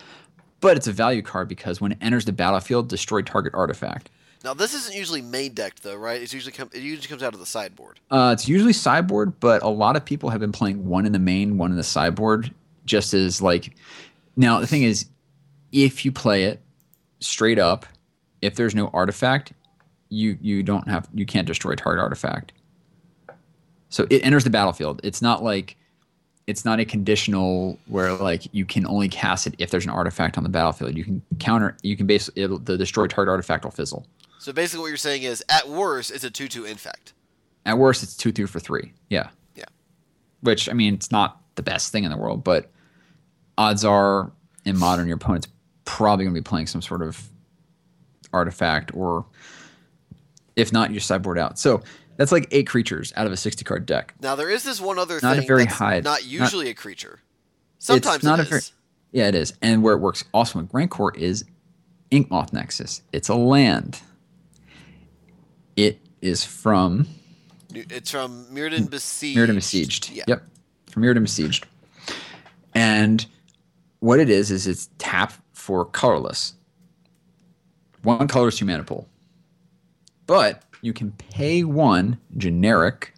[0.63, 4.10] but it's a value card because when it enters the battlefield, destroy target artifact.
[4.45, 6.21] Now this isn't usually main decked though, right?
[6.21, 7.99] It's usually come, it usually comes out of the sideboard.
[8.10, 11.19] Uh, it's usually sideboard, but a lot of people have been playing one in the
[11.19, 12.54] main, one in the sideboard,
[12.86, 13.76] just as like.
[14.38, 15.06] Now the thing is,
[15.73, 16.62] if you play it
[17.19, 17.86] straight up,
[18.41, 19.52] if there's no artifact,
[20.08, 22.54] you you don't have you can't destroy target artifact.
[23.89, 25.02] So it enters the battlefield.
[25.04, 25.76] It's not like
[26.46, 30.38] it's not a conditional where like you can only cast it if there's an artifact
[30.38, 30.98] on the battlefield.
[30.98, 31.78] You can counter.
[31.84, 34.06] You can basically it'll, the destroy target artifact will fizzle.
[34.40, 37.14] So basically, what you're saying is, at worst, it's a two-two infect.
[37.66, 38.92] At worst, it's two two for three.
[39.10, 39.30] Yeah.
[39.56, 39.66] Yeah.
[40.42, 42.70] Which I mean, it's not the best thing in the world, but
[43.58, 44.32] odds are
[44.66, 45.48] in modern your opponent's
[45.86, 47.22] probably going to be playing some sort of
[48.34, 49.26] artifact, or
[50.56, 51.58] if not, you sideboard out.
[51.58, 51.82] So
[52.24, 54.14] that's like eight creatures out of a sixty card deck.
[54.22, 56.70] Now there is this one other Not a thing very that's high- not not- usually
[56.70, 57.20] a creature.
[57.80, 58.62] Sometimes not it a very-
[59.12, 59.52] Yeah, it is.
[59.62, 61.44] And where it works also with Rancor is
[62.12, 63.02] Inkmoth Nexus.
[63.12, 64.00] It's a land.
[65.76, 67.08] It is from
[67.74, 69.38] It's from Mirrodin Besieged.
[69.38, 70.10] Mirrodin Besieged.
[70.12, 70.24] Yeah.
[70.28, 70.44] Yep.
[70.92, 71.66] From Mirrodin Besieged.
[72.74, 73.26] And
[74.00, 76.54] what it is is it's tap for colorless.
[78.04, 79.08] One colorless two mana pool.
[80.26, 83.13] But you can pay one generic.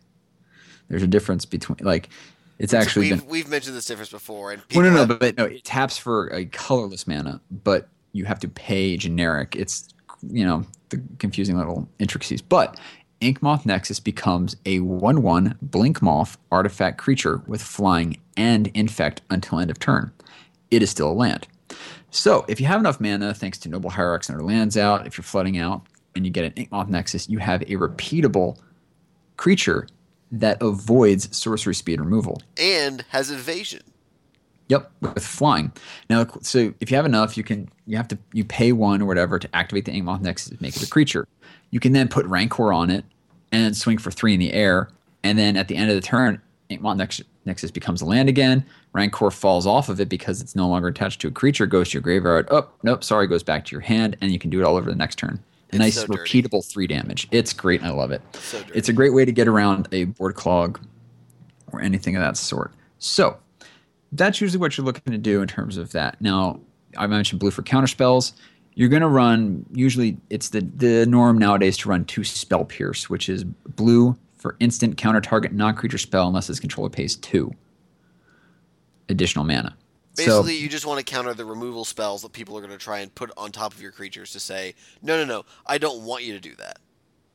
[0.88, 2.10] There's a difference between like
[2.60, 5.20] it's actually we've been we've mentioned this difference before, and well, no, no, have- but,
[5.20, 9.56] but no, it taps for a colorless mana, but you have to pay generic.
[9.56, 9.90] It's
[10.30, 12.42] you know the confusing little intricacies.
[12.42, 12.80] But
[13.20, 19.72] Inkmoth Nexus becomes a one-one blink moth artifact creature with flying and infect until end
[19.72, 20.12] of turn.
[20.70, 21.48] It is still a land.
[22.12, 25.18] So if you have enough mana, thanks to Noble Hierarchs and other lands out, if
[25.18, 25.82] you're flooding out
[26.16, 28.58] and you get an Inkmoth Nexus, you have a repeatable
[29.38, 29.88] creature
[30.32, 32.42] that avoids sorcery speed removal.
[32.58, 33.82] and has evasion.
[34.68, 35.72] Yep, with flying.
[36.10, 39.06] Now, so if you have enough, you can you have to you pay one or
[39.06, 41.28] whatever to activate the Inkmoth Nexus to make it a creature.
[41.70, 43.06] You can then put Rancor on it
[43.52, 44.90] and swing for three in the air,
[45.24, 48.66] and then at the end of the turn, Inkmoth Nex- Nexus becomes a land again.
[48.94, 51.68] Rancor falls off of it because it's no longer attached to a creature.
[51.68, 52.48] Goes to your graveyard.
[52.50, 54.90] Oh, nope, sorry, goes back to your hand, and you can do it all over
[54.90, 55.44] the next turn.
[55.70, 56.42] It's nice, so dirty.
[56.42, 57.28] repeatable three damage.
[57.32, 57.84] It's great.
[57.84, 58.22] I love it.
[58.36, 58.64] So.
[58.74, 60.80] It's a great way to get around a board clog
[61.72, 62.74] or anything of that sort.
[63.00, 63.38] So
[64.12, 66.20] that's usually what you're looking to do in terms of that.
[66.22, 66.60] Now,
[66.98, 68.34] I mentioned blue for counter spells.
[68.76, 73.10] You're going to run usually it's the the norm nowadays to run two spell pierce,
[73.10, 77.52] which is blue for instant counter target non creature spell unless its controller pays two
[79.10, 79.76] additional mana.
[80.16, 83.00] Basically, you just want to counter the removal spells that people are going to try
[83.00, 86.24] and put on top of your creatures to say, no, no, no, I don't want
[86.24, 86.80] you to do that.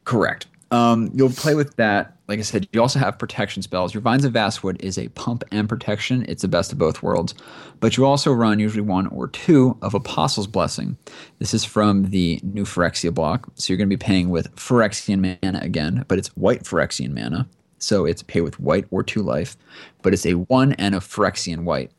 [0.05, 0.47] Correct.
[0.73, 2.17] Um, you'll play with that.
[2.29, 3.93] Like I said, you also have protection spells.
[3.93, 6.25] Your Vines of Vastwood is a pump and protection.
[6.29, 7.35] It's the best of both worlds.
[7.81, 10.97] But you also run usually one or two of Apostle's Blessing.
[11.41, 13.51] This is from the new Phyrexia block.
[13.57, 17.49] So you're going to be paying with Phyrexian mana again, but it's white Phyrexian mana.
[17.79, 19.57] So it's pay with white or two life,
[20.03, 21.91] but it's a one and a Phyrexian white.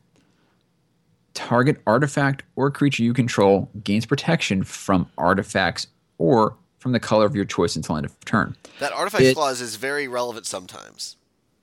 [1.34, 5.86] Target artifact or creature you control gains protection from artifacts
[6.18, 8.56] or from the color of your choice until end of turn.
[8.80, 11.16] That artifact it, clause is very relevant sometimes.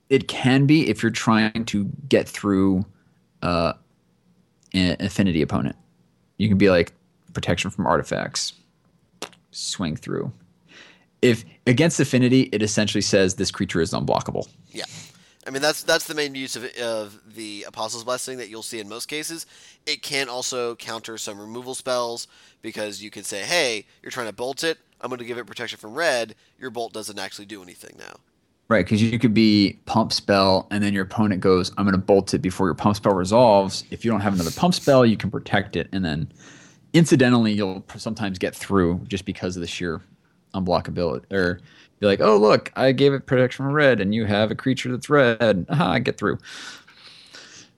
[0.08, 2.84] It can be if you're trying to get through
[3.42, 3.74] uh,
[4.72, 5.76] an affinity opponent.
[6.38, 6.92] You can be like
[7.32, 8.54] protection from artifacts,
[9.50, 10.32] swing through.
[11.22, 14.48] If against affinity, it essentially says this creature is unblockable.
[14.70, 14.84] Yeah.
[15.46, 18.78] I mean that's that's the main use of, of the Apostle's Blessing that you'll see
[18.78, 19.46] in most cases.
[19.86, 22.28] It can also counter some removal spells
[22.60, 24.78] because you can say, "Hey, you're trying to bolt it.
[25.00, 26.34] I'm going to give it protection from red.
[26.58, 28.16] Your bolt doesn't actually do anything now."
[28.68, 31.98] Right, because you could be pump spell, and then your opponent goes, "I'm going to
[31.98, 35.16] bolt it before your pump spell resolves." If you don't have another pump spell, you
[35.16, 36.30] can protect it, and then
[36.92, 40.02] incidentally, you'll sometimes get through just because of the sheer
[40.54, 41.60] unblockability or
[42.00, 44.90] be like, oh look, I gave it protection from red, and you have a creature
[44.90, 45.66] that's red.
[45.68, 46.38] Aha, I get through.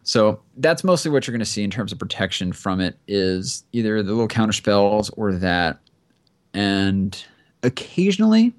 [0.04, 3.64] So that's mostly what you're going to see in terms of protection from it is
[3.72, 5.78] either the little counter spells or that,
[6.54, 7.22] and
[7.62, 8.52] occasionally,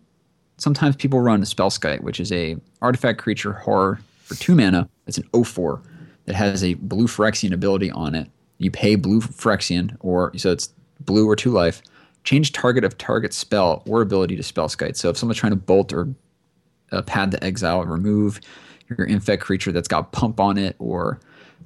[0.58, 4.88] sometimes people run a Spellskite, which is a artifact creature horror for two mana.
[5.08, 5.82] It's an 0-4
[6.26, 8.30] that has a blue Phyrexian ability on it.
[8.58, 11.82] You pay blue Phyrexian, or so it's blue or two life
[12.24, 14.96] change target of target spell or ability to spell Spellskite.
[14.96, 16.14] So if someone's trying to bolt or
[16.92, 18.40] uh, Path to Exile, and remove
[18.90, 21.20] your infect creature that's got pump on it, or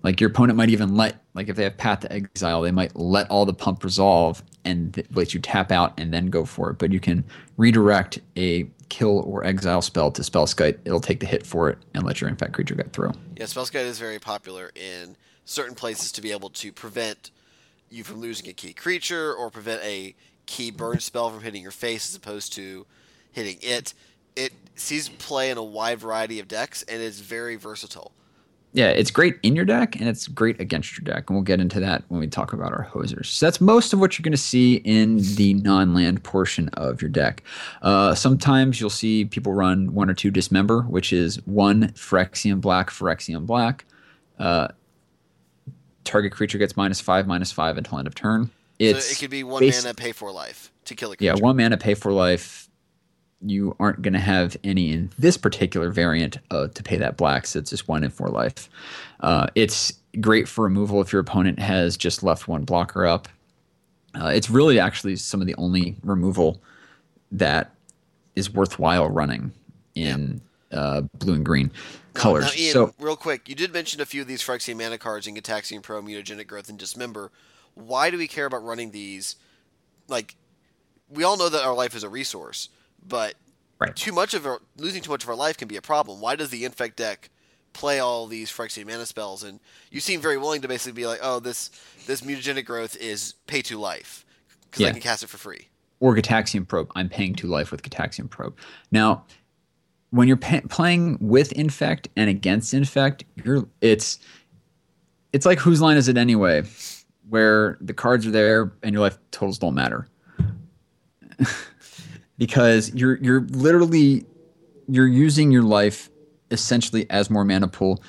[0.03, 2.95] like your opponent might even let, like if they have path to exile, they might
[2.95, 6.69] let all the pump resolve and th- let you tap out and then go for
[6.69, 6.77] it.
[6.77, 7.23] But you can
[7.57, 10.79] redirect a kill or exile spell to spell Spellskite.
[10.85, 13.11] It'll take the hit for it and let your infect creature get through.
[13.35, 17.31] Yeah, spell Spellskite is very popular in certain places to be able to prevent
[17.89, 20.15] you from losing a key creature or prevent a
[20.47, 22.87] key burn spell from hitting your face as opposed to
[23.31, 23.93] hitting it.
[24.35, 28.11] It sees play in a wide variety of decks and is very versatile.
[28.73, 31.29] Yeah, it's great in your deck and it's great against your deck.
[31.29, 33.25] And we'll get into that when we talk about our hosers.
[33.25, 37.01] So that's most of what you're going to see in the non land portion of
[37.01, 37.43] your deck.
[37.81, 42.89] Uh, sometimes you'll see people run one or two Dismember, which is one Phyrexian black,
[42.89, 43.85] Phyrexian black.
[44.37, 44.67] Uh,
[46.03, 48.51] target creature gets minus five, minus five until end of turn.
[48.79, 51.33] It's so it could be one mana pay four life to kill a creature.
[51.35, 52.69] Yeah, one mana pay four life.
[53.41, 57.45] You aren't going to have any in this particular variant uh, to pay that black,
[57.45, 58.69] so it's just one in four life.
[59.19, 63.27] Uh, it's great for removal if your opponent has just left one blocker up.
[64.19, 66.61] Uh, it's really actually some of the only removal
[67.31, 67.75] that
[68.35, 69.51] is worthwhile running
[69.95, 70.41] in yeah.
[70.69, 71.71] Uh, blue and green
[72.13, 72.43] colors.
[72.43, 75.25] Now, Ian, so, real quick, you did mention a few of these Phyrexian mana cards
[75.25, 77.31] in Gitaxian Probe, Mutagenic Growth, and Dismember
[77.77, 79.35] why do we care about running these?
[80.07, 80.35] Like,
[81.09, 82.69] we all know that our life is a resource,
[83.07, 83.35] but
[83.79, 83.95] right.
[83.95, 86.19] too much of our losing too much of our life can be a problem.
[86.19, 87.29] Why does the infect deck
[87.73, 89.43] play all these Phyrexian mana spells?
[89.43, 89.59] And
[89.91, 91.69] you seem very willing to basically be like, oh, this
[92.05, 94.25] this mutagenic growth is pay two life
[94.65, 94.89] because yeah.
[94.89, 95.69] I can cast it for free.
[95.99, 96.91] Or Gitaxian Probe.
[96.95, 98.55] I'm paying two life with Gitaxian Probe.
[98.91, 99.25] Now,
[100.11, 104.19] when you're playing with infect and against infect, you're it's
[105.33, 106.63] it's like whose line is it anyway?
[107.29, 110.07] Where the cards are there and your life totals don't matter.
[112.37, 114.25] because you're you're literally
[114.87, 116.09] you're using your life
[116.51, 118.01] essentially as more mana pool.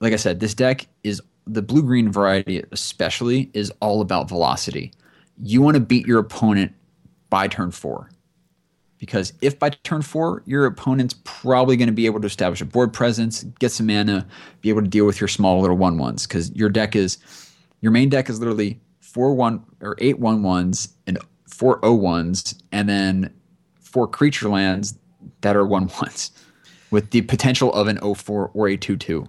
[0.00, 4.92] Like I said, this deck is the blue green variety especially is all about velocity.
[5.42, 6.74] You want to beat your opponent
[7.30, 8.10] by turn 4.
[8.98, 12.64] Because if by turn 4 your opponent's probably going to be able to establish a
[12.64, 14.26] board presence, get some mana,
[14.60, 17.18] be able to deal with your small little one ones cuz your deck is
[17.86, 21.16] your main deck is literally four one or eight one ones and
[21.48, 23.32] four o ones, and then
[23.78, 24.98] four creature lands
[25.42, 26.32] that are one ones,
[26.90, 29.28] with the potential of an 04 or a two two.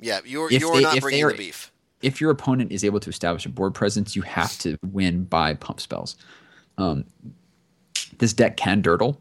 [0.00, 1.72] Yeah, you're if you're they, not bringing are, the beef.
[2.02, 5.54] If your opponent is able to establish a board presence, you have to win by
[5.54, 6.14] pump spells.
[6.76, 7.06] Um,
[8.18, 9.16] this deck can dirtle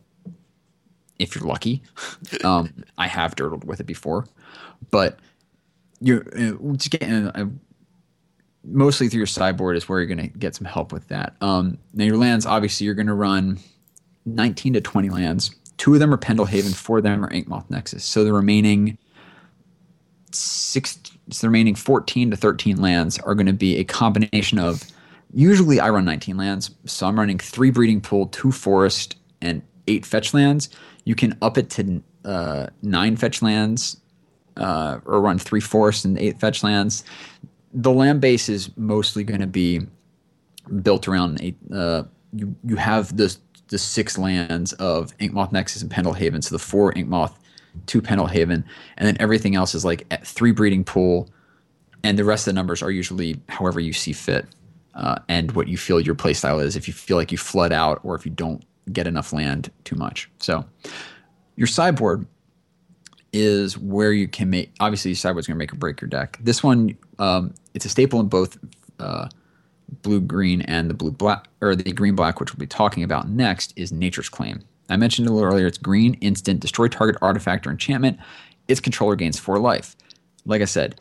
[1.20, 1.84] if you're lucky.
[2.44, 4.26] Um, I have dirtled with it before,
[4.92, 5.20] but
[6.02, 7.30] you're uh, just getting.
[7.30, 7.46] Uh,
[8.68, 11.36] mostly through your sideboard is where you're going to get some help with that.
[11.42, 13.60] Um, now your lands, obviously, you're going to run
[14.26, 15.56] 19 to 20 lands.
[15.78, 18.04] Two of them are Pendelhaven, four of them are Inkmoth Nexus.
[18.04, 18.98] So the remaining
[20.32, 24.84] six, the remaining 14 to 13 lands are going to be a combination of.
[25.34, 30.06] Usually, I run 19 lands, so I'm running three Breeding Pool, two Forest, and eight
[30.06, 30.70] fetch lands.
[31.04, 34.00] You can up it to uh, nine fetch lands,
[34.56, 37.04] uh, or run three Forest and eight fetch lands
[37.78, 39.82] the land base is mostly going to be
[40.82, 41.56] built around a.
[41.74, 42.04] Uh,
[42.34, 43.36] you you have the
[43.70, 47.34] the six lands of Inkmoth Nexus and Pendelhaven, so the four Inkmoth,
[47.86, 48.64] two Pendelhaven,
[48.98, 51.30] and then everything else is like three Breeding Pool,
[52.04, 54.48] and the rest of the numbers are usually however you see fit,
[54.96, 56.76] uh, and what you feel your playstyle is.
[56.76, 59.96] If you feel like you flood out, or if you don't get enough land too
[59.96, 60.30] much.
[60.40, 60.66] So
[61.56, 62.26] your sideboard
[63.34, 64.74] is where you can make.
[64.80, 66.38] Obviously, your sideboard's going to make or break your deck.
[66.42, 68.58] This one, um, it's a staple in both
[69.00, 69.30] uh,
[70.02, 73.30] blue green and the blue black or the green black, which we'll be talking about
[73.30, 74.64] next, is Nature's Claim.
[74.90, 75.68] I mentioned a little earlier.
[75.68, 78.20] It's green, instant, destroy target artifact or enchantment.
[78.68, 79.96] Its controller gains four life.
[80.44, 81.00] Like I said,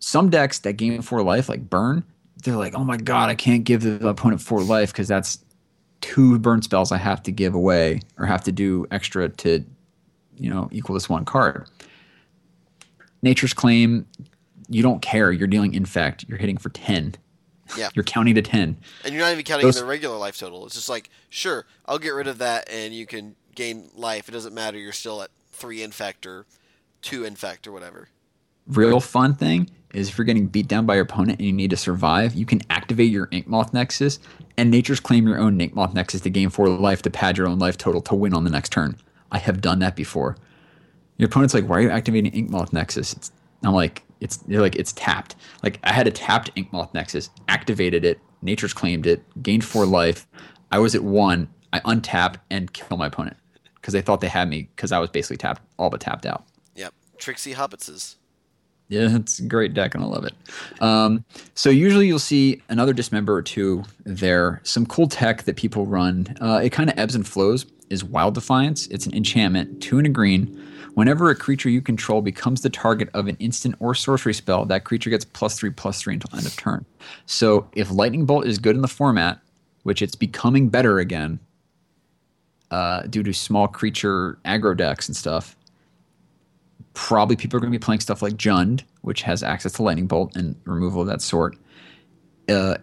[0.00, 2.02] some decks that gain four life, like burn,
[2.42, 5.38] they're like, oh my god, I can't give the opponent four life because that's
[6.00, 9.64] two burn spells I have to give away or have to do extra to,
[10.38, 11.68] you know, equal this one card.
[13.22, 14.06] Nature's Claim,
[14.70, 15.30] you don't care.
[15.32, 16.24] You're dealing infect.
[16.28, 17.14] You're hitting for ten.
[17.76, 17.90] Yeah.
[17.94, 18.78] You're counting to ten.
[19.04, 20.66] And you're not even counting Those- the regular life total.
[20.66, 24.28] It's just like, sure, I'll get rid of that and you can gain life.
[24.28, 24.78] It doesn't matter.
[24.78, 26.46] You're still at three infect or
[27.02, 28.08] two infect or whatever.
[28.66, 31.70] Real fun thing is if you're getting beat down by your opponent and you need
[31.70, 34.18] to survive, you can activate your Inkmoth Nexus
[34.56, 37.58] and Nature's Claim your own Inkmoth Nexus to gain four life to pad your own
[37.58, 38.96] life total to win on the next turn.
[39.32, 40.36] I have done that before.
[41.18, 43.32] Your opponent's like, "Why are you activating Inkmoth Nexus?" It's,
[43.64, 48.04] I'm like, "It's they're like it's tapped." Like I had a tapped Inkmoth Nexus, activated
[48.04, 50.26] it, Nature's claimed it, gained four life.
[50.72, 51.48] I was at one.
[51.72, 53.36] I untap and kill my opponent
[53.76, 56.44] because they thought they had me because I was basically tapped, all but tapped out.
[56.74, 56.92] Yep.
[57.18, 58.16] Trixie Hobbitses.
[58.88, 60.34] Yeah, it's a great deck, and I love it.
[60.82, 64.60] Um, so usually you'll see another dismember or two there.
[64.64, 66.36] Some cool tech that people run.
[66.40, 67.66] Uh, it kind of ebbs and flows.
[67.88, 68.86] Is Wild Defiance.
[68.88, 70.60] It's an enchantment, two and a green.
[70.94, 74.84] Whenever a creature you control becomes the target of an instant or sorcery spell, that
[74.84, 76.84] creature gets plus three, plus three until end of turn.
[77.26, 79.40] So if Lightning Bolt is good in the format,
[79.82, 81.38] which it's becoming better again,
[82.70, 85.56] uh, due to small creature aggro decks and stuff,
[86.94, 90.06] probably people are going to be playing stuff like Jund, which has access to Lightning
[90.06, 91.56] Bolt and removal of that sort.
[92.48, 92.76] Uh,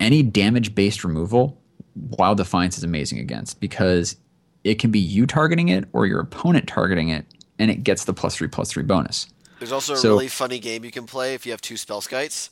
[0.00, 1.60] any damage based removal,
[1.94, 4.16] Wild Defiance is amazing against because
[4.64, 7.26] it can be you targeting it or your opponent targeting it,
[7.58, 9.26] and it gets the plus three plus three bonus.
[9.58, 12.50] There's also a So- really funny game you can play if you have two Spellskites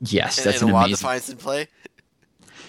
[0.00, 0.96] Yes, and, that's and an a amazing.
[0.96, 1.68] defiance in play.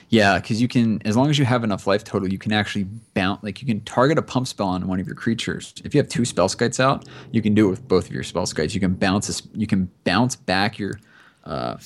[0.09, 2.83] Yeah, because you can, as long as you have enough life total, you can actually
[3.15, 3.41] bounce.
[3.43, 5.73] Like you can target a pump spell on one of your creatures.
[5.83, 8.73] If you have two Spellskites out, you can do it with both of your Spellskites.
[8.75, 9.27] You can bounce.
[9.27, 10.99] This, you can bounce back your,
[11.43, 11.77] uh,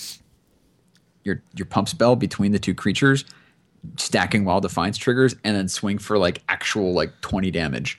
[1.23, 3.23] your your pump spell between the two creatures,
[3.95, 7.97] stacking wild defiance triggers, and then swing for like actual like twenty damage.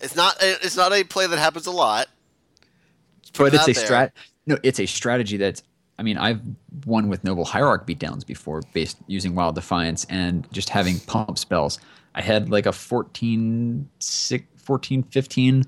[0.00, 2.08] It's not it's not a play that happens a lot.
[3.36, 4.12] But it it's a strat.
[4.46, 5.62] No, it's a strategy that's.
[5.98, 6.42] I mean, I've
[6.84, 11.80] won with Noble Hierarch beatdowns before, based using Wild Defiance and just having pump spells.
[12.14, 15.64] I had like a 14, six, 14 15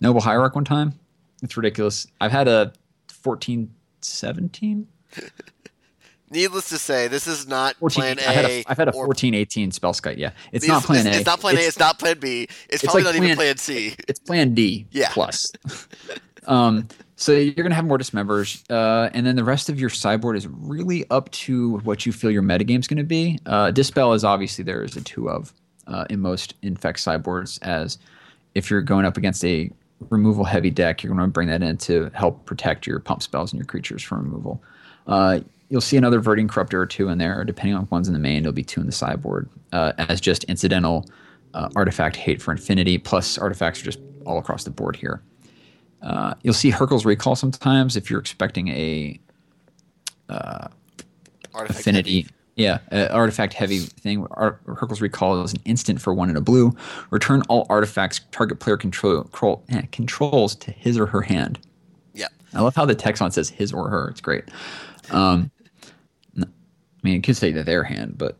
[0.00, 0.94] Noble Hierarch one time.
[1.42, 2.06] It's ridiculous.
[2.20, 2.72] I've had a
[3.08, 4.86] 14, 17?
[6.32, 8.22] Needless to say, this is not 14 plan A.
[8.28, 10.16] I had a, I've had a or- 14, 18 Spellskite.
[10.16, 10.30] Yeah.
[10.52, 11.20] It's It's, not plan it's, A.
[11.20, 11.60] It's not plan A.
[11.60, 12.48] It's not plan B.
[12.70, 13.94] It's, probably like not even plan- plan C.
[14.08, 15.10] it's plan D Yeah.
[15.12, 15.52] plus.
[16.46, 20.36] um, so you're gonna have more dismembers, uh, and then the rest of your sideboard
[20.36, 23.38] is really up to what you feel your metagame is gonna be.
[23.46, 25.52] Uh, Dispel is obviously there is a two of
[25.86, 27.58] uh, in most infect sideboards.
[27.58, 27.98] As
[28.56, 29.70] if you're going up against a
[30.10, 33.60] removal heavy deck, you're gonna bring that in to help protect your pump spells and
[33.60, 34.60] your creatures from removal.
[35.06, 35.40] Uh,
[35.72, 38.42] you'll see another Viridian Corruptor or two in there, depending on one's in the main.
[38.42, 41.08] There'll be two in the sideboard uh, as just incidental
[41.54, 42.98] uh, artifact hate for affinity.
[42.98, 45.22] Plus, artifacts are just all across the board here.
[46.02, 49.18] Uh, you'll see Hurkyl's Recall sometimes if you're expecting a
[51.54, 52.20] Artifact affinity.
[52.22, 52.34] heavy.
[52.56, 54.26] Yeah, uh, artifact heavy thing.
[54.32, 56.76] Ar- Hurkyl's Recall is an instant for one in a blue.
[57.10, 61.58] Return all artifacts target player control, control eh, controls to his or her hand.
[62.12, 62.28] Yeah.
[62.52, 64.08] I love how the text on says his or her.
[64.10, 64.44] It's great.
[65.10, 65.50] Um,
[67.02, 68.36] I mean, it could say that their hand, but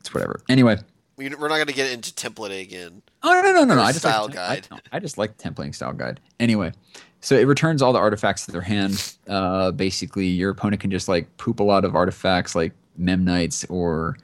[0.00, 0.40] it's whatever.
[0.48, 0.78] Anyway,
[1.16, 3.02] We, we're not going to get into templating again.
[3.22, 3.80] Oh no no no no!
[3.82, 4.68] I just style like, guide.
[4.70, 6.20] I, no, I just like templating style guide.
[6.40, 6.72] Anyway,
[7.20, 9.14] so it returns all the artifacts to their hand.
[9.28, 14.16] Uh, basically, your opponent can just like poop a lot of artifacts like Memnites or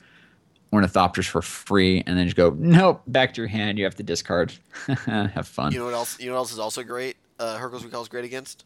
[0.73, 3.79] Ornithopters for free, and then just go nope back to your hand.
[3.79, 4.53] You have to discard.
[5.07, 5.73] have fun.
[5.73, 6.19] You know what else?
[6.21, 7.17] You know what else is also great?
[7.39, 8.65] Uh, Hurkyl's Recall is great against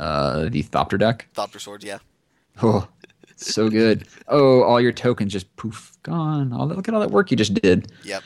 [0.00, 1.28] Uh, the Thopter deck.
[1.34, 1.84] Thopter Swords.
[1.84, 1.98] Yeah.
[2.62, 2.88] Oh,
[3.52, 4.06] so good.
[4.28, 6.52] Oh, all your tokens just poof gone.
[6.52, 7.90] All that, look at all that work you just did.
[8.04, 8.22] Yep.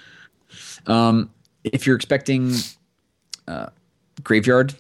[0.87, 1.31] Um,
[1.65, 2.53] if you're expecting
[3.47, 3.67] uh,
[4.23, 4.75] graveyard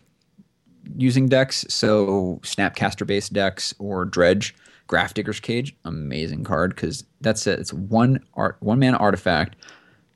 [0.96, 4.54] using decks, so Snapcaster based decks or Dredge,
[4.88, 7.58] Grafdigger's Cage, amazing card because that's it.
[7.58, 9.56] It's one art, one mana artifact.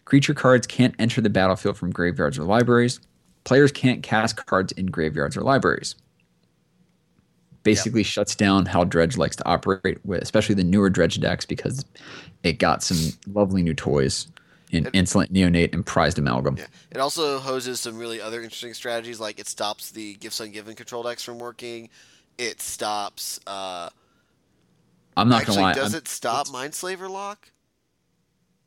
[0.05, 3.01] Creature cards can't enter the battlefield from graveyards or libraries.
[3.45, 5.95] Players can't cast cards in graveyards or libraries.
[7.63, 11.85] Basically, shuts down how Dredge likes to operate with, especially the newer Dredge decks, because
[12.43, 14.27] it got some lovely new toys
[14.73, 16.57] in insolent neonate and prized amalgam.
[16.57, 16.67] Yeah.
[16.91, 21.03] It also hoses some really other interesting strategies, like it stops the gifts ungiven control
[21.03, 21.89] decks from working.
[22.39, 23.39] It stops.
[23.47, 23.91] Uh,
[25.17, 25.75] I'm not gonna lie.
[25.75, 27.51] does I'm- it stop Mindslaver lock?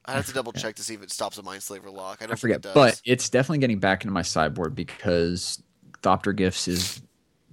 [0.08, 2.20] I have to double check to see if it stops a Mindslaver lock.
[2.22, 2.74] I don't I think forget, it does.
[2.76, 5.64] but it's definitely getting back into my sideboard because
[6.04, 7.02] Thopter Gifts is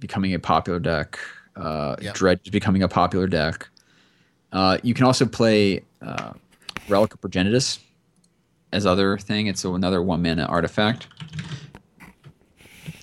[0.03, 1.17] becoming a popular deck.
[1.55, 2.13] Uh, Yep.
[2.15, 3.69] Dredge is becoming a popular deck.
[4.51, 6.33] Uh, you can also play uh,
[6.89, 7.79] Relic of Progenitus
[8.73, 9.47] as other thing.
[9.47, 11.07] It's another one mana artifact.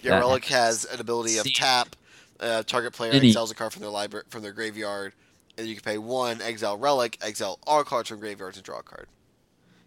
[0.02, 1.96] yeah, that- Relic has an ability of See- tap.
[2.38, 5.12] Uh, target player Any- exiles a card from their library from their graveyard,
[5.58, 8.82] and you can pay one exile Relic, exile all cards from graveyards, and draw a
[8.82, 9.08] card.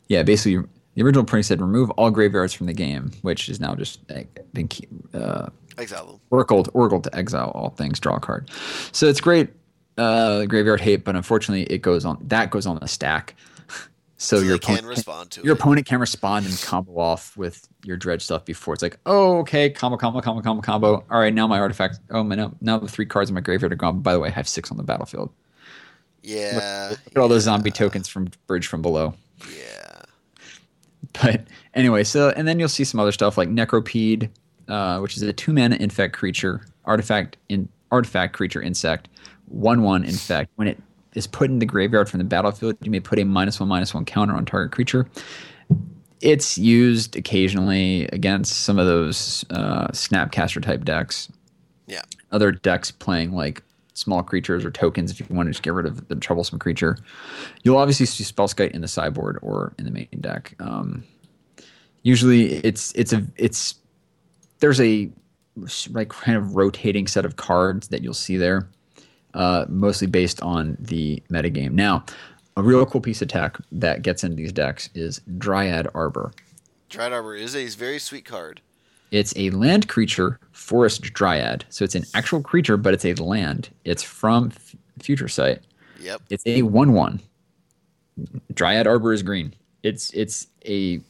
[0.07, 3.73] Yeah, basically, the original print said remove all graveyards from the game, which is now
[3.73, 6.19] just like, been key- uh, Exile them.
[6.29, 8.49] Oracle, Oracle to exile all things, draw a card.
[8.91, 9.49] So it's great
[9.97, 13.35] uh, graveyard hate, but unfortunately, it goes on that goes on the stack.
[14.17, 15.59] So, So your they can opponent, respond to your it.
[15.59, 19.69] opponent can respond and combo off with your dredge stuff before it's like, oh, okay,
[19.69, 21.03] combo, combo, combo, combo, combo.
[21.11, 21.99] All right, now my artifact.
[22.09, 23.99] Oh, my, now, now the three cards in my graveyard are gone.
[23.99, 25.29] By the way, I have six on the battlefield.
[26.21, 26.87] Yeah.
[26.91, 29.13] Look at all those zombie tokens from Bridge from Below.
[29.53, 30.03] Yeah.
[31.21, 31.41] But
[31.73, 34.29] anyway, so and then you'll see some other stuff like Necropede,
[34.67, 39.07] uh, which is a two mana infect creature, artifact in artifact creature insect,
[39.47, 40.51] one one infect.
[40.55, 40.81] When it
[41.13, 43.93] is put in the graveyard from the battlefield, you may put a minus one minus
[43.93, 45.07] one counter on target creature.
[46.21, 51.29] It's used occasionally against some of those uh, Snapcaster type decks.
[51.85, 52.01] Yeah.
[52.31, 53.61] Other decks playing like
[53.93, 56.97] small creatures or tokens if you want to just get rid of the troublesome creature.
[57.63, 60.55] You'll obviously see Spellskite in the sideboard or in the main deck.
[60.59, 61.03] Um,
[62.03, 63.75] usually, it's it's a it's
[64.63, 65.11] there's a
[65.91, 68.69] like kind of rotating set of cards that you'll see there,
[69.33, 71.73] uh, mostly based on the metagame.
[71.73, 72.05] Now,
[72.55, 76.31] a real cool piece of tech that gets into these decks is Dryad Arbor.
[76.87, 78.61] Dryad Arbor is a very sweet card.
[79.11, 81.65] It's a land creature, forest dryad.
[81.67, 83.69] So it's an actual creature, but it's a land.
[83.83, 85.59] It's from F- Future Sight.
[85.99, 86.21] Yep.
[86.29, 87.19] It's a one-one.
[88.53, 89.53] Dryad Arbor is green.
[89.83, 91.01] It's it's a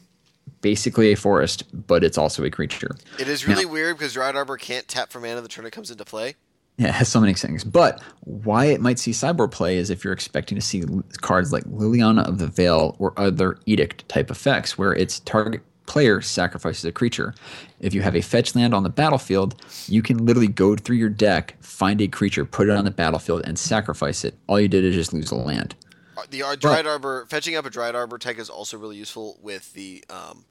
[0.64, 2.96] basically a forest, but it's also a creature.
[3.20, 5.92] It is really weird because Dryad Arbor can't tap for mana the turn it comes
[5.92, 6.36] into play.
[6.78, 7.64] Yeah, it has so many things.
[7.64, 10.84] But why it might see sideboard play is if you're expecting to see
[11.22, 16.22] cards like Liliana of the Veil or other edict type effects, where its target player
[16.22, 17.36] sacrifices a creature.
[17.80, 21.10] If you have a fetch land on the battlefield, you can literally go through your
[21.10, 24.36] deck, find a creature, put it on the battlefield, and sacrifice it.
[24.48, 25.76] All you did is just lose a land.
[26.18, 29.38] Uh, The Ar- Dryad Arbor, fetching up a Dryad Arbor tech is also really useful
[29.42, 30.46] with the um,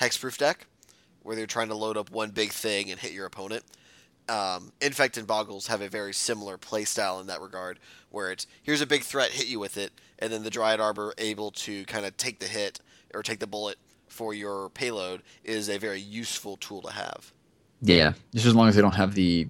[0.00, 0.66] Hexproof deck,
[1.22, 3.64] where they're trying to load up one big thing and hit your opponent.
[4.28, 7.78] Um, Infect and Bogles have a very similar playstyle in that regard,
[8.10, 11.14] where it's here's a big threat, hit you with it, and then the Dryad Arbor
[11.18, 12.80] able to kind of take the hit
[13.12, 13.76] or take the bullet
[14.08, 17.32] for your payload is a very useful tool to have.
[17.82, 19.48] Yeah, just as long as they don't have the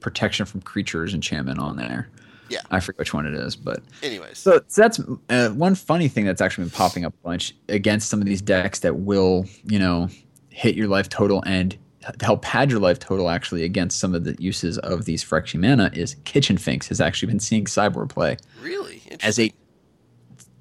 [0.00, 2.08] protection from creatures enchantment on there.
[2.48, 2.60] Yeah.
[2.70, 6.24] I forget which one it is, but Anyways, So, so that's uh, one funny thing
[6.24, 9.78] that's actually been popping up a bunch against some of these decks that will, you
[9.78, 10.08] know,
[10.50, 11.76] hit your life total and
[12.20, 15.90] help pad your life total actually against some of the uses of these Phyrexia mana
[15.94, 18.36] is Kitchen Finks has actually been seeing sideboard play.
[18.60, 19.52] really As a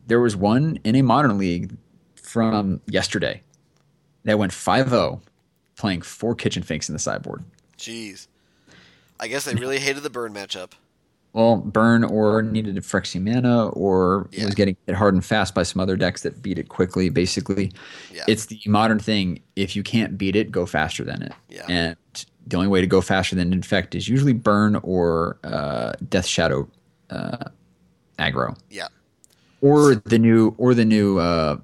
[0.08, 1.76] there was one in a modern league
[2.16, 3.42] from yesterday
[4.24, 5.22] that went 5-0
[5.76, 7.44] playing four Kitchen Finks in the sideboard.
[7.78, 8.28] Jeez,
[9.20, 10.72] I guess they really hated the burn matchup.
[11.34, 14.46] Well, burn or needed a Phyrexia mana or Yeah.
[14.46, 17.10] was getting hit hard and fast by some other decks that beat it quickly.
[17.10, 17.72] Basically,
[18.14, 18.24] Yeah.
[18.28, 19.42] it's the modern thing.
[19.56, 21.32] If you can't beat it, go faster than it.
[21.50, 21.66] Yeah.
[21.68, 21.96] And
[22.46, 26.70] the only way to go faster than infect is usually burn or uh, death shadow
[27.10, 27.46] uh,
[28.20, 28.88] aggro, Yeah.
[29.62, 31.58] or the new or the new uh,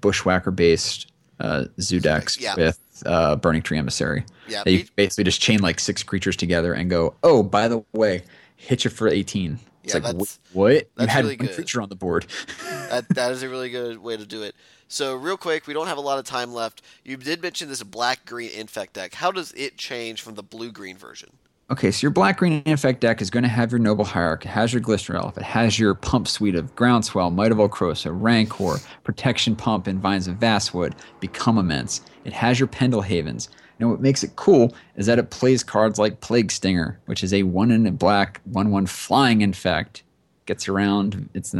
[0.00, 2.54] bushwhacker based uh, zoo decks Yeah.
[2.56, 4.24] with uh, burning tree emissary.
[4.48, 4.62] Yeah.
[4.64, 8.22] They me- basically just chain like six creatures together and go, oh, by the way,
[8.60, 9.58] hit you for 18.
[9.82, 10.88] It's Yeah, like, that's- "Wh- what?
[10.98, 11.54] You had really one good.
[11.54, 12.26] creature on the board.
[12.90, 14.54] that that is a really good way to do it.
[14.88, 16.82] So real quick, we don't have a lot of time left.
[17.04, 19.14] You did mention this black green infect deck.
[19.14, 21.30] How does it change from the blue green version?
[21.70, 24.48] Okay, so your black green infect deck is going to have your noble hierarch, it
[24.48, 28.10] has your glistener elf, it has your pump suite of groundswell, might of Old Krosa,
[28.12, 32.00] rancor, protection pump, and vines of vastwood, become immense.
[32.24, 33.48] It has your Pendelhavens.
[33.80, 37.32] Now, what makes it cool is that it plays cards like Plague Stinger, which is
[37.32, 40.02] a one in a black, one one flying infect.
[40.46, 41.28] Gets around.
[41.32, 41.54] It's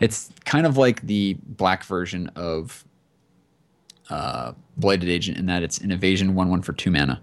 [0.00, 2.84] it's kind of like the black version of
[4.10, 7.20] uh, Blighted Agent in that it's an evasion one one for two mana.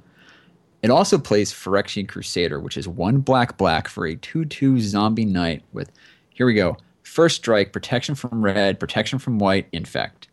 [0.81, 5.25] It also plays Phyrexian Crusader, which is one black black for a 2 2 zombie
[5.25, 5.91] knight with,
[6.29, 10.29] here we go, first strike, protection from red, protection from white, infect.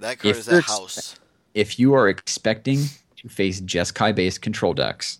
[0.00, 1.20] That card If is a house.
[1.54, 2.80] if you are expecting
[3.20, 5.18] to face Jeskai based control decks,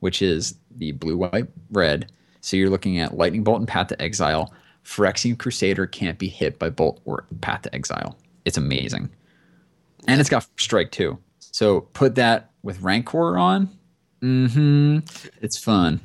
[0.00, 2.10] which is the blue, white, red,
[2.40, 4.52] so you're looking at Lightning Bolt and Path to Exile,
[4.84, 8.16] Phyrexian Crusader can't be hit by Bolt or Path to Exile.
[8.44, 9.10] It's amazing.
[10.08, 11.18] And it's got Strike too.
[11.38, 13.68] So put that with Rancor on.
[14.22, 14.98] Mm-hmm.
[15.42, 16.00] It's fun.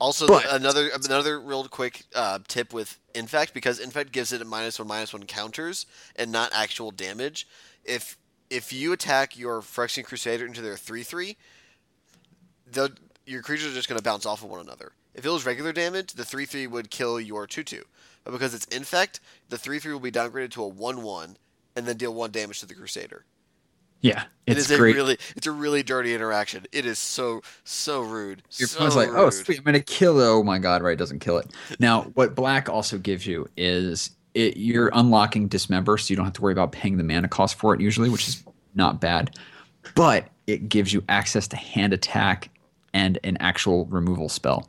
[0.00, 4.44] Also, But- another another real quick uh, tip with Infect because Infect gives it a
[4.44, 7.46] minus one minus one counters and not actual damage.
[7.84, 8.18] If
[8.50, 11.36] if you attack your Phyrexian Crusader into their three three,
[12.70, 12.90] the
[13.26, 14.92] your creatures are just going to bounce off of one another.
[15.14, 17.84] If it was regular damage, the three three would kill your two two,
[18.24, 21.36] but because it's Infect, the three three will be downgraded to a one one
[21.74, 23.24] and then deal one damage to the Crusader.
[24.02, 24.94] Yeah, It it's is great.
[24.94, 26.66] a really it's a really dirty interaction.
[26.70, 28.42] It is so so rude.
[28.58, 30.26] Your so opponent's like, oh, sweet, I'm gonna kill it.
[30.26, 30.98] Oh my god, right?
[30.98, 31.50] Doesn't kill it.
[31.80, 36.34] Now, what black also gives you is it, you're unlocking dismember, so you don't have
[36.34, 39.34] to worry about paying the mana cost for it usually, which is not bad.
[39.94, 42.50] But it gives you access to hand attack
[42.92, 44.68] and an actual removal spell.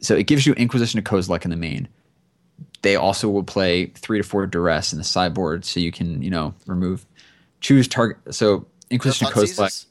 [0.00, 1.88] So it gives you Inquisition of Kozilek in the main.
[2.82, 6.30] They also will play three to four duress in the sideboard, so you can you
[6.30, 7.06] know remove,
[7.60, 8.16] choose target.
[8.34, 9.86] So Inquisition of seizes?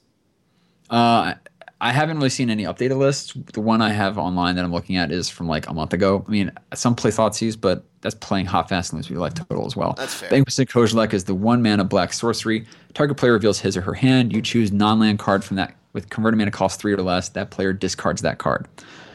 [0.89, 1.35] Uh,
[1.79, 3.33] I haven't really seen any updated lists.
[3.53, 6.25] The one I have online that I'm looking at is from like a month ago.
[6.27, 9.65] I mean, some play Thoughtseize, but that's playing hot, fast, and lose your life total
[9.65, 9.93] as well.
[9.95, 10.29] That's fair.
[10.29, 12.65] The Inquisition Kozilek is the one mana black sorcery.
[12.95, 14.33] Target player reveals his or her hand.
[14.33, 17.29] You choose non-land card from that with converted mana cost three or less.
[17.29, 18.67] That player discards that card.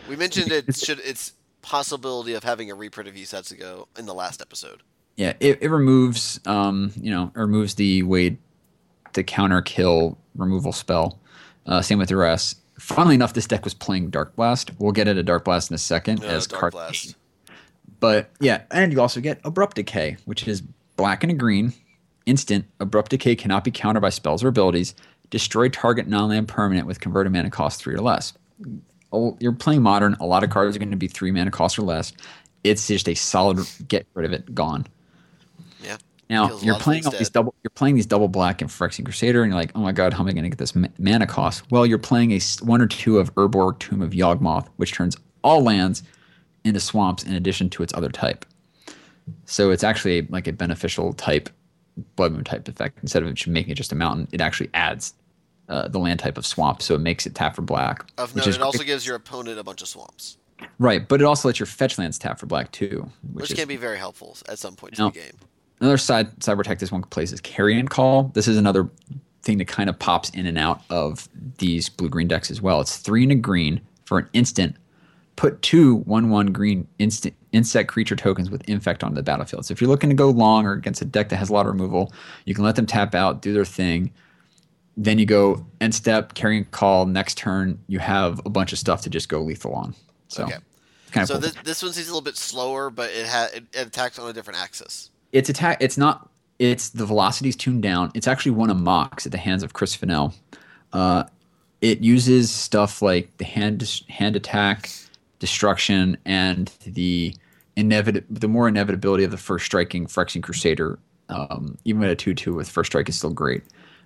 [0.09, 1.33] We mentioned it should its
[1.63, 3.17] possibility of having a reprint of
[3.51, 4.83] ago in the last episode.
[5.17, 8.39] Yeah, it, it removes um, you know, it removes the way
[9.15, 11.19] to counter kill removal spell.
[11.67, 12.59] Uh, same with the rest.
[12.79, 14.71] Funnily enough, this deck was playing Dark Blast.
[14.79, 17.15] We'll get into Dark Blast in a second Uh, as Dark card Blast.
[18.01, 20.63] But yeah, and you also get Abrupt Decay, which is
[20.97, 21.73] black and a green.
[22.27, 22.65] Instant.
[22.81, 24.95] Abrupt Decay cannot be countered by spells or abilities.
[25.31, 28.33] Destroy target non-land permanent with converted mana cost three or less.
[29.13, 30.17] Oh, You're playing modern.
[30.21, 32.13] A lot of cards are going to be three mana cost or less.
[32.65, 33.59] It's just a solid
[33.89, 34.87] get rid of it, gone.
[36.31, 37.33] Now you're playing all these dead.
[37.33, 37.55] double.
[37.63, 40.21] You're playing these double black and Phyrexian Crusader, and you're like, oh my god, how
[40.21, 41.71] am I going to get this ma- mana cost?
[41.71, 45.63] Well, you're playing a one or two of Urborg Tomb of Yawgmoth, which turns all
[45.63, 46.03] lands
[46.65, 48.47] into swamps in addition to its other type.
[49.45, 51.51] So it's actually like a beneficial type,
[52.17, 52.99] Blood Moon type effect.
[53.03, 55.15] Instead of it making it just a mountain, it actually adds
[55.69, 58.05] uh, the land type of swamp, so it makes it tap for black.
[58.19, 58.87] Of which note, it also great.
[58.87, 60.39] gives your opponent a bunch of swamps,
[60.79, 63.59] right, but it also lets your fetch lands tap for black too, which, which, is
[63.59, 65.39] can be very helpful at some point in the game.
[65.83, 68.31] Another side cyber tech this one plays is carrion call.
[68.35, 68.89] This is another
[69.43, 71.29] thing that kind of pops in and out of
[71.59, 72.81] these blue green decks as well.
[72.81, 74.77] It's three and a green for an instant.
[75.35, 79.67] Put two one one green instant insect creature tokens with infect onto the battlefield.
[79.67, 81.67] So if you're looking to go long or against a deck that has a lot
[81.67, 82.13] of removal,
[82.45, 84.13] you can let them tap out, do their thing.
[84.97, 87.07] Then you go end step, carrion call.
[87.07, 89.97] Next turn, you have a bunch of stuff to just go lethal on.
[90.29, 90.59] So, Okay.
[91.11, 91.41] kind of So cool.
[91.41, 94.33] this, this one seems a little bit slower, but it, ha- it attacks on a
[94.33, 95.09] different axis.
[95.33, 96.29] It's attack it's not
[96.59, 99.95] it's the velocity's tuned down it's actually one of MOCS at the hands of chris
[99.95, 100.35] Fennell.
[100.93, 101.25] uh,
[101.81, 104.91] it uses stuff like the hand hand attack
[105.39, 107.35] destruction and the
[107.77, 112.55] inevit- the more inevitability of the first striking Phyrexian Crusader um, even at a 2-2
[112.55, 113.63] with first strike is still great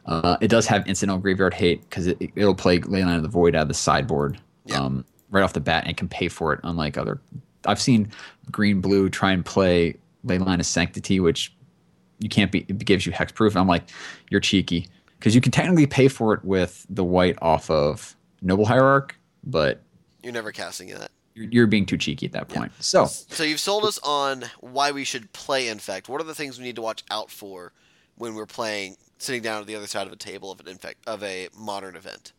[0.06, 3.54] uh, it does have incidental graveyard hate because it, it'll play Leyline of the Void
[3.56, 4.78] out of the sideboard Yeah.
[4.80, 7.20] um, right off the bat and can pay for it unlike other
[7.66, 8.10] I've seen
[8.52, 9.96] green blue try and play
[10.26, 11.54] Leyline of Sanctity which
[12.18, 13.84] you can't be it gives you hexproof and I'm like
[14.30, 18.66] you're cheeky because you can technically pay for it with the white off of Noble
[18.66, 19.82] Hierarch but
[20.22, 21.10] You're never casting that.
[21.34, 24.90] you're, you're being too cheeky at that point so So you've sold us on why
[24.92, 26.08] we should play Infect.
[26.08, 27.72] What are the things we need to watch out for
[28.16, 31.06] when we're playing, sitting down at the other side of a table of an Infect
[31.06, 32.32] of a modern event?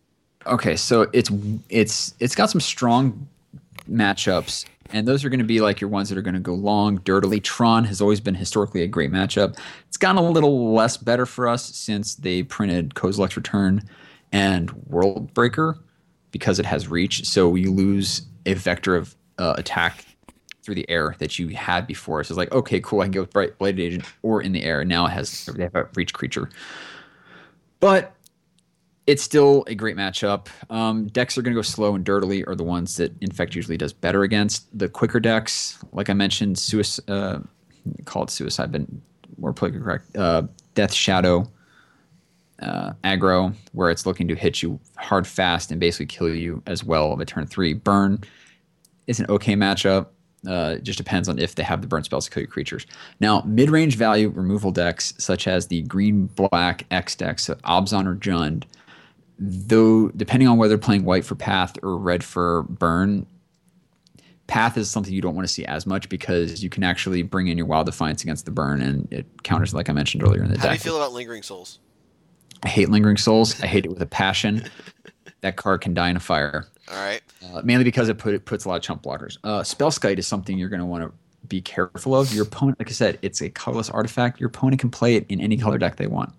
[0.46, 1.30] Okay, so it's
[1.70, 3.28] it's it's got some strong
[3.90, 6.54] matchups, and those are going to be like your ones that are going to go
[6.54, 7.40] long, dirtily.
[7.40, 9.58] Tron has always been historically a great matchup.
[9.88, 13.84] It's gotten a little less better for us since they printed Kozilek's Return
[14.32, 15.80] and Worldbreaker
[16.32, 17.26] because it has reach.
[17.26, 20.06] So you lose a vector of uh, attack
[20.64, 22.24] through the air that you had before.
[22.24, 24.84] So it's like, okay, cool, I can go with Blighted Agent or in the air.
[24.84, 26.50] Now it has they have a reach creature.
[27.80, 28.17] But
[29.08, 30.48] it's still a great matchup.
[30.70, 33.78] Um, decks are going to go slow and dirtily are the ones that Infect usually
[33.78, 34.78] does better against.
[34.78, 37.40] The quicker decks, like I mentioned, suicide, uh,
[38.04, 38.82] call it suicide, but
[39.38, 40.44] more politically correct, uh,
[40.76, 41.50] Death Shadow,
[42.62, 46.84] uh, aggro, where it's looking to hit you hard, fast, and basically kill you as
[46.84, 47.74] well of a turn three.
[47.74, 48.20] Burn
[49.08, 50.08] is an okay matchup.
[50.48, 52.86] Uh, it just depends on if they have the burn spells to kill your creatures.
[53.20, 58.06] Now, mid range value removal decks, such as the green black X decks, so Abzan
[58.06, 58.64] or Jund,
[59.40, 63.26] though depending on whether they're playing white for Path or red for Burn,
[64.48, 67.48] Path is something you don't want to see as much because you can actually bring
[67.48, 70.50] in your Wild Defiance against the burn, and it counters, like I mentioned earlier in
[70.50, 70.64] the deck.
[70.64, 70.80] How deck.
[70.80, 71.80] do you feel about Lingering Souls?
[72.64, 73.62] I hate Lingering Souls.
[73.62, 74.64] I hate it with a passion.
[75.42, 77.22] that card can die in a fire, All right.
[77.54, 79.38] uh, mainly because it, put, it puts a lot of chump blockers.
[79.44, 81.12] Uh, Spellskite is something you're going to want to
[81.48, 82.34] be careful of.
[82.34, 84.40] Your opponent, like I said, it's a colorless artifact.
[84.40, 86.34] Your opponent can play it in any color deck they want.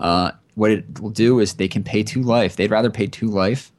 [0.00, 2.56] Uh, what it will do is they can pay two life.
[2.56, 3.72] They'd rather pay two life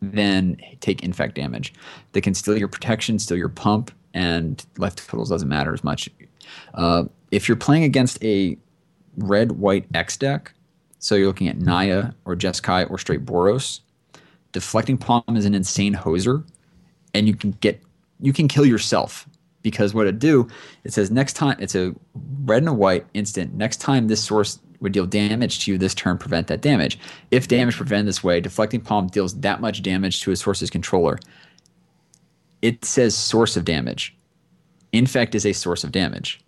[0.00, 1.74] than take infect damage.
[2.12, 6.08] They can steal your protection, steal your pump, and left totals doesn't matter as much.
[6.74, 8.56] Uh, if you're playing against a
[9.16, 10.52] red white X deck,
[10.98, 13.80] so you're looking at Naya or Jeskai or straight Boros,
[14.52, 16.44] deflecting palm is an insane hoser,
[17.14, 17.80] and you can get
[18.20, 19.28] you can kill yourself
[19.62, 20.48] because what it do
[20.84, 21.94] it says next time it's a
[22.44, 23.54] red and a white instant.
[23.54, 26.98] Next time this source would deal damage to you this turn, prevent that damage.
[27.30, 31.18] If damage prevented this way, deflecting palm deals that much damage to a source's controller.
[32.62, 34.16] It says source of damage.
[34.92, 36.40] Infect is a source of damage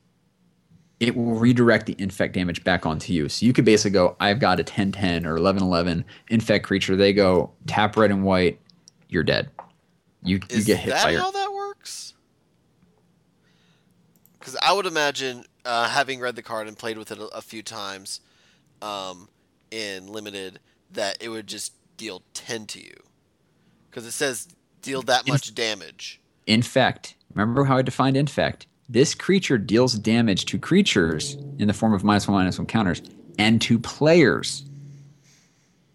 [1.01, 3.29] it will redirect the infect damage back onto you.
[3.31, 6.95] So you could basically go, I've got a 10 10 or 11 11 infect creature.
[6.95, 8.61] They go tap red and white,
[9.09, 9.51] you're dead.
[10.23, 11.21] You, you get hit by your.
[11.21, 12.15] how that works?
[14.39, 17.43] Because I would imagine, uh, having read the card and played with it a, a
[17.43, 18.21] few times
[18.83, 19.29] um,
[19.71, 20.61] in limited,
[20.93, 22.95] that it would just deal ten to you.
[23.91, 24.49] Because it says
[24.83, 26.21] deal that In- much damage.
[26.47, 27.15] Infect.
[27.35, 28.67] Remember how I defined infect?
[28.89, 33.03] This creature deals damage to creatures in the form of minus one, minus one counters,
[33.39, 34.65] and to players.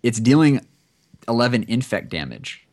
[0.01, 0.65] It's dealing
[1.27, 2.65] 11 infect damage.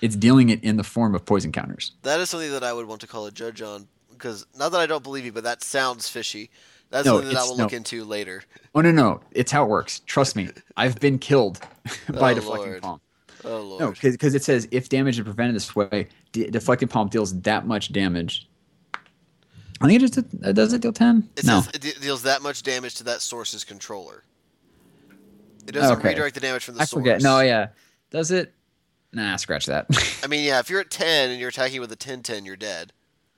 [0.00, 1.92] It's dealing it in the form of poison counters.
[2.02, 3.88] That is something that I would want to call a judge on.
[4.24, 6.48] Because not that I don't believe you, but that sounds fishy.
[6.88, 7.64] That's No, something that I will no.
[7.64, 8.42] look into later.
[8.74, 9.20] Oh, no, no.
[9.32, 10.00] It's how it works.
[10.06, 10.48] Trust me.
[10.78, 11.60] I've been killed
[12.10, 12.82] by Oh, deflecting Lord.
[12.82, 13.00] palm.
[13.46, 13.80] Oh lord.
[13.80, 17.66] No, because it says if damage is prevented this way, de- deflecting palm deals that
[17.66, 18.48] much damage.
[19.82, 21.28] I think it just uh, does it deal ten.
[21.36, 24.24] It no, says it de- deals that much damage to that source's controller.
[25.68, 26.08] It doesn't Okay.
[26.08, 27.02] redirect the damage from the I source.
[27.02, 27.20] forget.
[27.20, 27.66] No, yeah,
[28.10, 28.54] does it?
[29.12, 29.88] Nah, scratch that.
[30.24, 32.94] I mean, yeah, if you're at 10 and you're attacking with a 10-10, you're dead.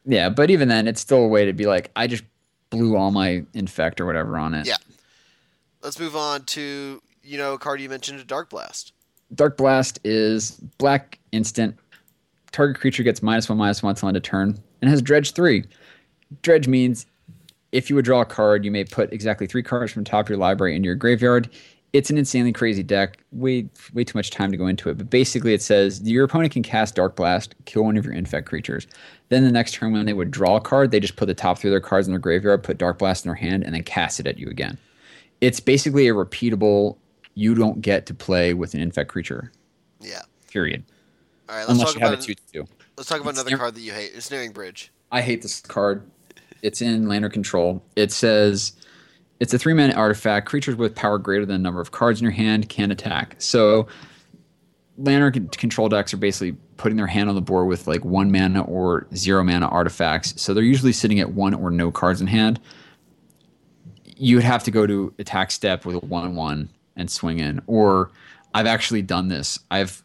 [0.06, 2.24] Yeah, but even then, it's still a way to be like, I just
[2.70, 4.66] blew all my infect or whatever on it.
[4.66, 4.76] Yeah.
[5.82, 8.92] Let's move on to, you know, a card you mentioned, a Dark Blast.
[9.34, 11.76] Dark Blast is black instant.
[12.52, 15.64] Target creature gets minus one, minus one till end of turn, and has Dredge three.
[16.42, 17.06] Dredge means
[17.72, 20.26] if you would draw a card, you may put exactly three cards from the top
[20.26, 21.50] of your library into your graveyard.
[21.96, 23.16] It's an insanely crazy deck.
[23.32, 24.98] Way way too much time to go into it.
[24.98, 28.46] But basically, it says your opponent can cast Dark Blast, kill one of your infect
[28.46, 28.86] creatures.
[29.30, 31.58] Then the next turn, when they would draw a card, they just put the top
[31.58, 33.82] three of their cards in their graveyard, put Dark Blast in their hand, and then
[33.82, 34.76] cast it at you again.
[35.40, 36.98] It's basically a repeatable.
[37.34, 39.50] You don't get to play with an infect creature.
[40.00, 40.20] Yeah.
[40.50, 40.84] Period.
[41.48, 42.66] All right, let's Unless talk you have about a two two.
[42.98, 44.12] let's talk about another Ensnare- card that you hate.
[44.12, 44.92] Ensnaring Bridge.
[45.10, 46.02] I hate this card.
[46.60, 47.82] It's in Lantern Control.
[47.96, 48.72] It says
[49.40, 50.46] it's a three mana artifact.
[50.46, 53.36] Creatures with power greater than the number of cards in your hand can attack.
[53.38, 53.86] So
[54.98, 58.30] Lander con- control decks are basically putting their hand on the board with like one
[58.30, 60.40] mana or zero mana artifacts.
[60.40, 62.60] So they're usually sitting at one or no cards in hand.
[64.04, 67.60] You would have to go to attack step with a one one and swing in.
[67.66, 68.10] Or
[68.54, 69.58] I've actually done this.
[69.70, 70.02] I've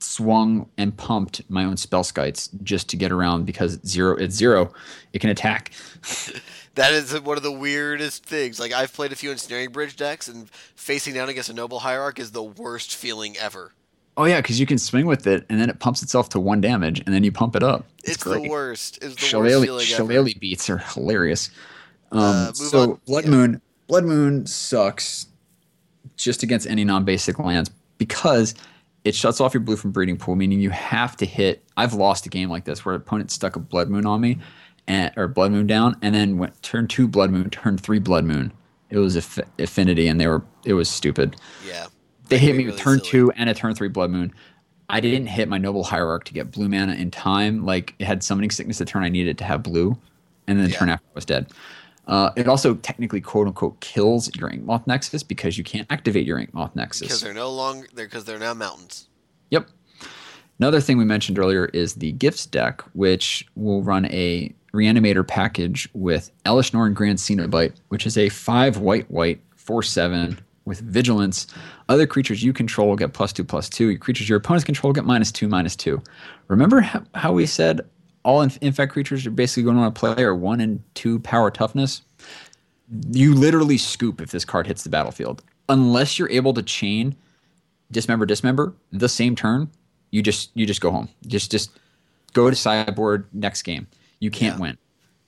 [0.00, 4.72] swung and pumped my own Spellskites just to get around because zero it's zero
[5.12, 5.72] it can attack
[6.78, 8.58] That is one of the weirdest things.
[8.58, 12.18] Like I've played a few Ensnaring Bridge decks, and facing down against a Noble Hierarch
[12.18, 13.72] is the worst feeling ever.
[14.16, 16.60] oh yeah because you can swing with it and then it pumps itself to one
[16.60, 18.42] damage and then you pump it up It's, great.
[18.44, 18.96] the worst.
[18.96, 20.38] It's the worst shillelagh, feeling ever.
[20.40, 21.50] beats are hilarious
[22.12, 23.00] um, Uh, so on.
[23.06, 23.30] blood Yeah.
[23.30, 25.26] moon blood moon sucks
[26.16, 28.54] just against any non-basic lands because
[29.04, 32.26] it shuts off your blue from breeding pool meaning you have to hit i've lost
[32.26, 34.38] a game like this where an opponent stuck a blood moon on me
[34.88, 38.24] and, or blood moon down and then went turn two blood moon turn three blood
[38.24, 38.52] moon
[38.90, 41.36] it was aff- affinity and they were it was stupid
[41.66, 41.86] Yeah.
[42.28, 43.10] they hit me be with turn silly.
[43.10, 44.32] two and a turn three blood moon.
[44.90, 47.66] I didn't hit my noble hierarch to get blue mana in time.
[47.66, 49.98] Like it had summoning sickness the turn I needed to have blue,
[50.46, 50.78] and then the Yeah.
[50.78, 51.52] turn after I was dead.
[52.06, 56.38] Uh, it also technically quote unquote kills your Inkmoth Nexus because you can't activate your
[56.38, 57.00] Inkmoth Because Nexus.
[57.08, 59.08] Because they're no longer they're because they're now mountains.
[59.50, 59.68] Yep.
[60.58, 65.88] Another thing we mentioned earlier is the Gifts deck, which will run a Reanimator package
[65.94, 71.46] with Elesh Norn Grand Cenobite, which is a five white white four seven with vigilance.
[71.88, 73.88] Other creatures you control get plus two plus two.
[73.88, 76.02] Your creatures your opponents control get minus two minus two.
[76.48, 76.80] Remember
[77.14, 77.80] how, we said
[78.24, 82.02] all inf- infect creatures are basically going to play are one and two power toughness.
[83.10, 87.16] You literally scoop if this card hits the battlefield, unless you're able to chain
[87.90, 89.70] dismember dismember the same turn.
[90.10, 91.08] You just you just go home.
[91.26, 91.70] Just just
[92.32, 93.86] go to sideboard next game.
[94.20, 94.62] You can't Yeah.
[94.62, 94.78] win.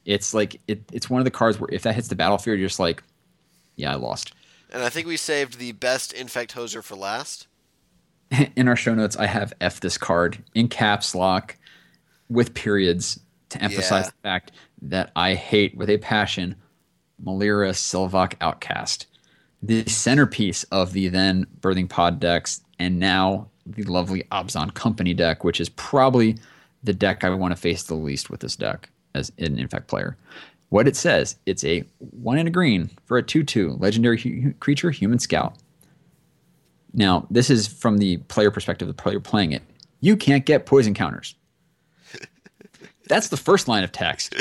[0.05, 2.69] It's like it, it's one of the cards where if that hits the battlefield, you're
[2.69, 3.03] just like,
[3.77, 4.33] yeah, I lost.
[4.73, 7.47] And I think we saved the best infect hoser for last.
[8.57, 11.57] in our show notes, I have F this card in caps lock
[12.29, 13.19] with periods
[13.51, 14.11] to emphasize Yeah.
[14.11, 16.55] the fact that I hate with a passion
[17.23, 19.07] Melira Sylvok Outcast,
[19.63, 25.45] the centerpiece of the then Birthing Pod decks, and now the lovely Abzan Company deck,
[25.45, 26.37] which is probably
[26.83, 30.17] the deck I want to face the least with this deck as an Infect player.
[30.71, 34.53] What it says, it's a one in a green for a 2 2 legendary hu-
[34.55, 35.57] creature, Human Scout.
[36.93, 39.63] Now, this is from the player perspective, the player playing it.
[40.01, 41.35] You can't get poison counters.
[43.09, 44.35] That's the first line of text.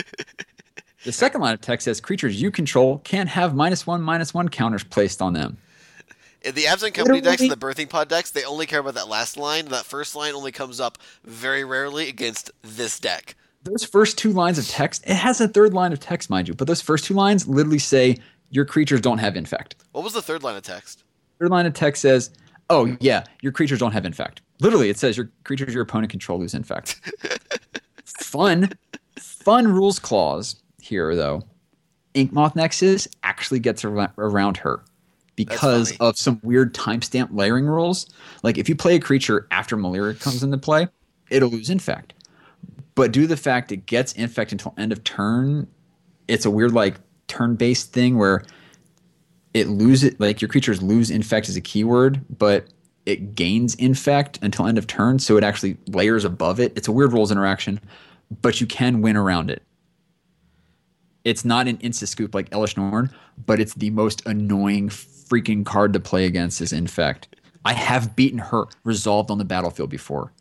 [1.06, 4.50] The second line of text says creatures you control can't have minus one, minus one
[4.50, 5.58] counters placed on them.
[6.42, 9.10] In the Abzan Company decks and the Birthing Pod decks, they only care about that
[9.10, 9.66] last line.
[9.66, 13.36] That first line only comes up very rarely against this deck.
[13.64, 16.54] Those first two lines of text, it has a third line of text, mind you,
[16.54, 18.18] but those first two lines literally say
[18.52, 19.76] your creatures don't have infect.
[19.92, 21.04] What was the third line of text?
[21.40, 22.32] Third line of text says,
[22.70, 24.42] oh, yeah, your creatures don't have infect.
[24.62, 27.02] Literally, it says your creatures your opponent control lose infect.
[28.06, 28.72] fun,
[29.18, 31.44] fun rules clause here, though.
[32.16, 34.84] Inkmoth Nexus actually gets around her
[35.46, 38.08] because of some weird timestamp layering rules.
[38.44, 40.88] Like, if you play a creature after Melira comes into play,
[41.30, 42.14] it'll lose infect.
[42.96, 45.68] But due to the fact it gets infect until end of turn,
[46.28, 46.96] it's a weird, like,
[47.28, 48.44] turn based thing where
[49.54, 52.68] it loses like your creatures lose infect as a keyword, but
[53.06, 56.74] it gains infect until end of turn, so it actually layers above it.
[56.76, 57.80] It's a weird rules interaction,
[58.42, 59.64] but you can win around it.
[61.24, 63.10] It's not an insta scoop like Elesh Norn,
[63.46, 64.90] but it's the most annoying
[65.30, 67.36] freaking card to play against is infect.
[67.66, 70.34] I have beaten her resolved on the battlefield before.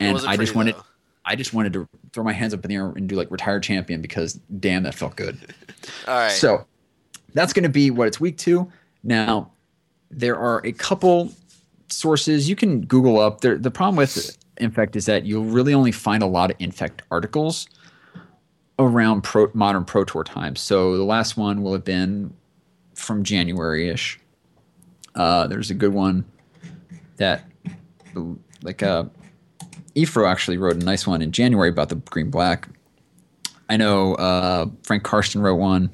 [0.00, 0.84] And I just wanted though.
[1.24, 3.62] I just wanted to throw my hands up in the air and do like retired
[3.62, 5.38] champion because damn that felt good.
[6.08, 6.30] All right.
[6.30, 6.66] So
[7.34, 8.70] that's going to be what it's week two.
[9.02, 9.50] Now,
[10.10, 11.32] there are a couple
[11.88, 13.40] sources you can Google up.
[13.40, 17.02] There, the problem with Infect is that you'll really only find a lot of Infect
[17.10, 17.68] articles
[18.78, 20.60] around pro, modern Pro Tour times.
[20.60, 22.32] So the last one will have been
[22.96, 24.18] from January ish.
[25.14, 26.24] Uh, there's a good one
[27.16, 27.44] that,
[28.62, 29.04] like, uh,
[29.94, 32.68] Efro actually wrote a nice one in January about the green black.
[33.68, 35.90] I know uh, Frank Karsten wrote one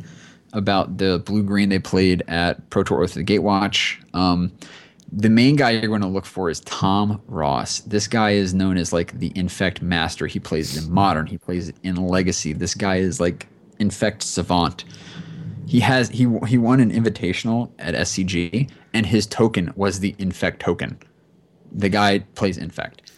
[0.52, 4.02] about the blue green they played at Pro Tour with the Gatewatch.
[4.14, 4.52] Um,
[5.10, 7.80] the main guy you're going to look for is Tom Ross.
[7.80, 10.26] This guy is known as like the Infect Master.
[10.26, 11.26] He plays it in Modern.
[11.26, 12.52] He plays it in Legacy.
[12.54, 13.46] This guy is like
[13.78, 14.84] Infect savant.
[15.66, 20.60] He has he he won an invitational at SCG, and his token was the Infect
[20.60, 20.98] token.
[21.70, 23.12] The guy plays Infect.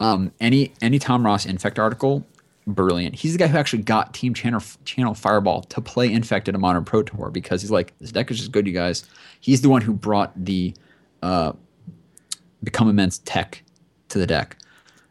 [0.00, 2.26] Um, any any Tom Ross Infect article,
[2.66, 3.14] brilliant.
[3.14, 6.58] He's the guy who actually got Team Channel Channel Fireball to play Infect at a
[6.58, 9.04] Modern Pro Tour because he's like, this deck is just good, you guys.
[9.40, 10.74] He's the one who brought the
[11.22, 11.52] uh,
[12.62, 13.62] Become Immense tech
[14.08, 14.56] to the deck.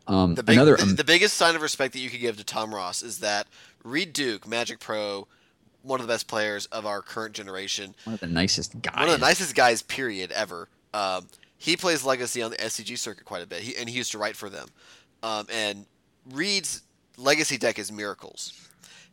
[0.08, 2.38] Um, The, big, another the, um, the biggest sign of respect that you could give
[2.38, 3.48] to Tom Ross is that
[3.84, 5.28] Reed Duke, Magic Pro,
[5.82, 8.96] one of the best players of our current generation, one of the nicest guys.
[8.96, 10.68] one of the nicest guys, period, ever.
[10.94, 11.28] Um,
[11.58, 14.18] he plays Legacy on the SCG circuit quite a bit, he, and he used to
[14.18, 14.68] write for them.
[15.24, 15.86] Um, and
[16.32, 16.84] Reed's
[17.18, 18.54] Legacy deck is Miracles.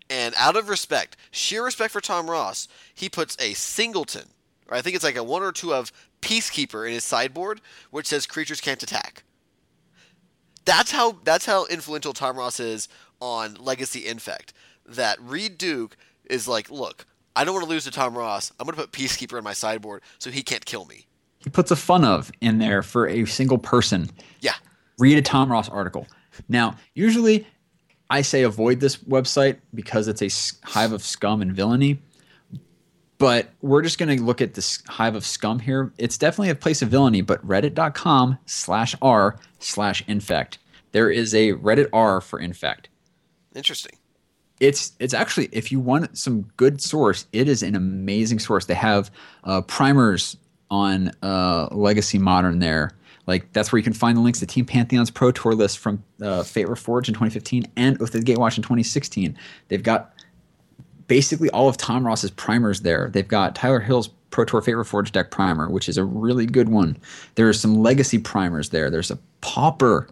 [0.09, 4.29] And out of respect, sheer respect for Tom Ross, he puts a singleton,
[4.69, 5.91] or I think it's like a one or two of
[6.23, 7.61] Peacekeeper in his sideboard,
[7.91, 9.25] which says creatures can't attack.
[10.65, 12.89] That's how that's how influential Tom Ross is
[13.21, 14.53] on Legacy Infect.
[14.85, 15.97] That Reed Duke
[16.31, 18.53] is like, look, I don't want to lose to Tom Ross.
[18.59, 21.07] I'm going to put Peacekeeper in my sideboard so he can't kill me.
[21.39, 24.09] he puts a fun of in there for a single person.
[24.41, 24.55] Yeah.
[24.99, 26.07] Read a Tom Ross article.
[26.49, 27.47] Now, usually
[28.11, 32.01] I say avoid this website because it's a hive of scum and villainy.
[33.19, 35.91] But we're just going to look at this hive of scum here.
[35.97, 40.59] It's definitely a place of villainy, but reddit.com slash r slash infect.
[40.93, 42.89] There is a Reddit r for infect.
[43.55, 43.97] Interesting.
[44.61, 48.67] It's it's actually if you want some good source, it is an amazing source.
[48.67, 49.11] They have
[49.45, 50.37] uh, primers
[50.71, 52.93] on uh, Legacy Modern there.
[53.27, 56.03] Like that's where you can find the links to Team Pantheon's Pro Tour list from
[56.23, 59.37] uh, Fate Reforged in 2015 and Oath of the Gatewatch in 2016.
[59.69, 60.13] They've got
[61.09, 63.11] basically all of Tom Ross's primers there.
[63.13, 66.69] They've got Tyler Hill's Pro Tour Fate Reforged deck primer, which is a really good
[66.69, 66.97] one.
[67.35, 68.91] There are some Legacy primers there.
[68.91, 70.09] There's a Pauper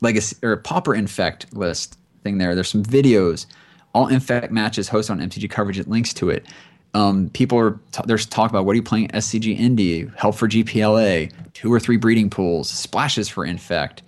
[0.00, 2.56] Legacy or Pauper Infect list thing there.
[2.56, 3.46] There's some videos.
[3.94, 5.78] All Infect matches hosted on MTG coverage.
[5.78, 6.44] It links to it.
[6.94, 10.48] Um, people are t- there's talk about what are you playing SCG Indy, help for
[10.48, 14.02] GPLA, two or three breeding pools, splashes for Infect.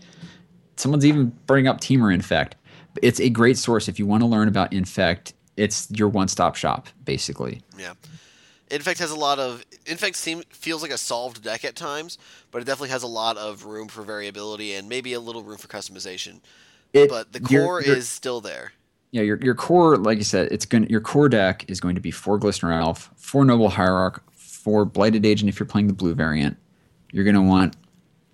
[0.77, 2.57] Someone's even bringing up Temur Infect.
[3.03, 5.35] It's a great source if you want to learn about Infect.
[5.57, 7.63] It's your one-stop shop, basically.
[7.79, 7.95] Yeah.
[8.71, 12.19] Infect has a lot of Infect seems feels like a solved deck at times,
[12.51, 15.59] but it definitely has a lot of room for variability and maybe a little room
[15.59, 16.41] for customization.
[16.97, 18.73] It, but the core you're- is still there.
[19.13, 22.01] yeah, your your core, like you said, it's going your core deck is going to
[22.01, 26.15] be four Glistener Elf, four Noble Hierarch, four Blighted Agent if you're playing the blue
[26.15, 26.57] variant.
[27.13, 27.77] You're going to want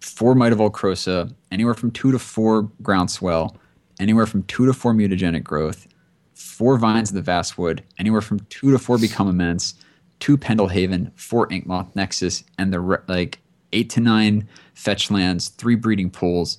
[0.01, 3.57] four Might of Old Krosa, anywhere from two to four Groundswell,
[4.01, 5.87] anywhere from two to four Mutagenic Growth,
[6.35, 9.75] four Vines of the Vastwood, anywhere from two to four Become Immense,
[10.21, 13.39] two Pendelhaven, four Inkmoth Nexus, and the re- like
[13.73, 16.59] eight to nine fetch lands, three breeding pools,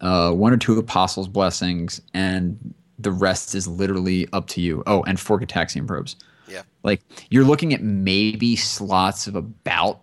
[0.00, 4.82] uh, one or two Apostles' Blessings, and the rest is literally up to you.
[4.86, 6.16] Oh, and four Gitaxian Probes.
[6.48, 6.62] Yeah.
[6.82, 10.00] Like you're looking at maybe slots of about,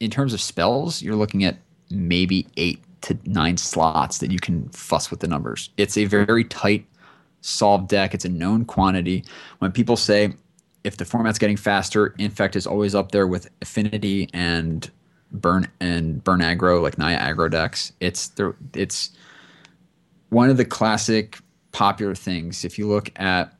[0.00, 1.56] in terms of spells, you're looking at
[1.90, 5.70] maybe eight to nine slots that you can fuss with the numbers.
[5.76, 6.86] It's a very tight
[7.40, 8.14] solved deck.
[8.14, 9.24] It's a known quantity.
[9.58, 10.32] When people say
[10.84, 14.90] if the format's getting faster, Infect is always up there with Affinity and
[15.34, 17.92] Burn and Burn Aggro, like Naya aggro decks.
[18.00, 19.10] It's the it's
[20.30, 21.38] one of the classic
[21.72, 22.64] popular things.
[22.64, 23.52] If you look at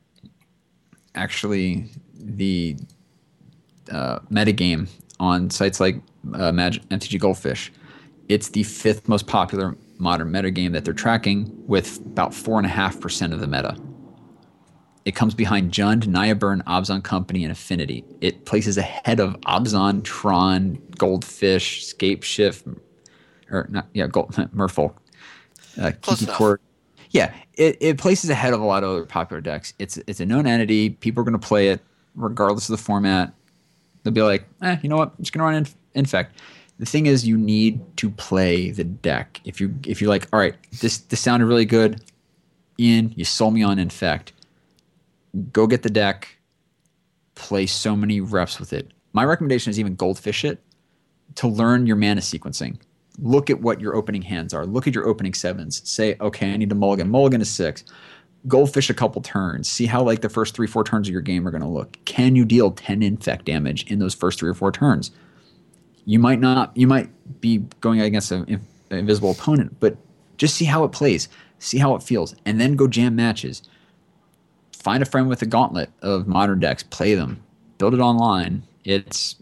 [1.15, 2.77] actually the
[3.91, 4.89] uh, metagame
[5.21, 5.97] on sites like
[6.33, 7.73] uh, Mag- MTG Goldfish,
[8.29, 12.71] it's the fifth most popular modern metagame that they're tracking with about four and a
[12.71, 13.77] half percent of the meta.
[15.05, 18.05] It comes behind Jund, Nyaburn, Abzan Company, and Affinity.
[18.23, 22.67] It places ahead of Abzan, Tron, Goldfish, Scape Shift,
[23.51, 24.95] or not, yeah, Gold, Merfolk,
[25.81, 26.27] uh, Kiki.
[26.27, 26.63] Court.
[27.11, 29.75] Yeah, it, it places ahead of a lot of other popular decks.
[29.79, 30.91] It's it's a known entity.
[30.91, 31.81] People are going to play it
[32.15, 33.33] regardless of the format.
[34.03, 35.11] They'll be like, eh, you know what?
[35.11, 36.39] I'm just going to run Inf- Infect.
[36.79, 39.41] The thing is, you need to play the deck.
[39.45, 42.03] If you if you're like, all right, this this sounded really good,
[42.81, 44.33] Ian, you sold me on Infect.
[45.53, 46.37] Go get the deck.
[47.35, 48.93] Play so many reps with it.
[49.13, 50.63] My recommendation is even goldfish it
[51.37, 52.79] to learn your mana sequencing.
[53.19, 54.67] Look at what your opening hands are.
[54.67, 55.89] Look at your opening sevens.
[55.89, 57.11] Say, okay, I need to mulligan.
[57.11, 57.85] Mulligan is six.
[58.47, 59.69] Goldfish a couple turns.
[59.69, 61.97] See how like the first three, four turns of your game are going to look.
[62.05, 65.11] Can you deal ten infect damage in those first three or four turns?
[66.05, 66.77] You might not.
[66.77, 67.09] You might
[67.41, 69.97] be going against an in- invisible opponent, but
[70.37, 71.29] just see how it plays.
[71.59, 73.63] See how it feels, and then go jam matches.
[74.85, 76.83] Find a friend with a gauntlet of modern decks.
[76.85, 77.43] Play them.
[77.79, 78.63] Build it online.
[78.85, 79.37] It's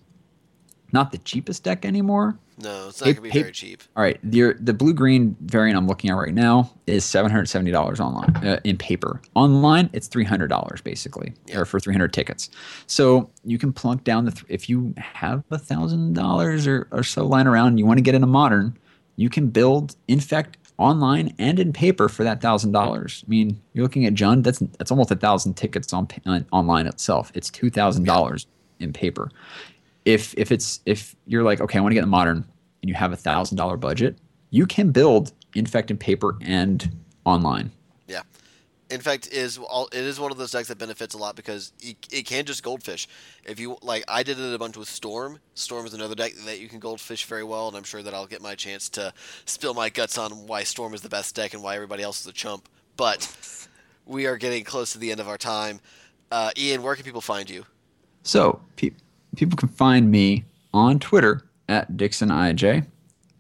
[0.93, 3.83] not the cheapest deck anymore, No, it's not Hey, gonna be very cheap.
[3.97, 7.47] all right, the the blue green variant I'm looking at right now is seven hundred
[7.47, 9.21] seventy dollars online uh, in paper.
[9.35, 11.61] Online, it's three hundred dollars basically, Yeah.
[11.61, 12.51] or for three hundred tickets.
[12.87, 17.03] So you can plunk down the th- if you have a thousand dollars or or
[17.03, 18.77] so lying around, and you want to get in a modern,
[19.17, 23.25] you can build infect online and in paper for that thousand dollars.
[23.27, 24.43] I mean, you're looking at John.
[24.43, 27.31] That's that's almost a thousand tickets on, on online itself.
[27.35, 28.47] It's two thousand dollars
[28.81, 29.31] in paper
[30.05, 32.39] if if it's if you're like okay i want to get in modern
[32.83, 34.19] and you have a thousand dollar budget
[34.51, 36.91] you can build infect in paper and
[37.25, 37.71] online
[38.09, 38.23] Yeah.
[38.93, 39.89] Infect is all.
[39.93, 42.63] It is one of those decks that benefits a lot because it, it can just
[42.63, 43.09] goldfish.
[43.45, 45.39] If you like, I did it a bunch with Storm.
[45.55, 48.27] Storm is another deck that you can goldfish very well, and I'm sure that I'll
[48.27, 49.13] get my chance to
[49.45, 52.27] spill my guts on why Storm is the best deck and why everybody else is
[52.27, 52.69] a chump.
[52.97, 53.35] But
[54.07, 55.81] we are getting close to the end of our time.
[56.31, 57.65] Uh, Ian, where can people find you?
[58.25, 58.91] so pe-
[59.37, 62.87] people can find me on twitter at dixonij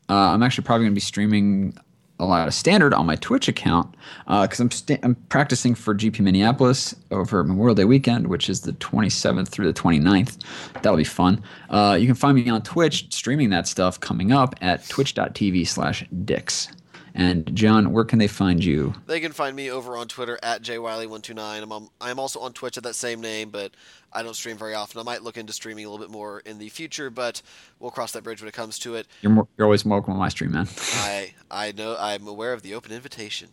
[0.08, 1.76] uh, i'm actually probably going to be streaming
[2.22, 3.94] a lot of standard on my twitch account
[4.26, 8.72] because I'm, sta- I'm practicing for gp minneapolis over memorial day weekend which is the
[8.72, 10.38] 27th through the 29th
[10.82, 11.42] that'll be fun.
[11.68, 16.04] Uh, you can find me on twitch streaming that stuff coming up at twitch.tv slash
[16.24, 16.68] dix
[17.14, 20.62] and john where can they find you They can find me over on Twitter at
[20.62, 21.62] jwiley129.
[21.62, 23.72] I'm on, I'm also on Twitch at that same name, but
[24.12, 25.00] I don't stream very often.
[25.00, 27.40] I might look into streaming a little bit more in the future, but
[27.80, 29.06] we'll cross that bridge when it comes to it.
[29.22, 32.62] you're, more, you're always welcome on my stream man I I know I'm aware of
[32.62, 33.48] the open invitation.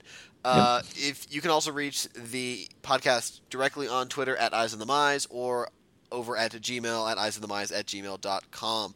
[0.46, 4.86] Uh, If you can also reach the podcast directly on Twitter at Eyes on the
[4.86, 5.70] Mize or
[6.12, 8.96] over at Gmail at eyesonthemize at gmail.com.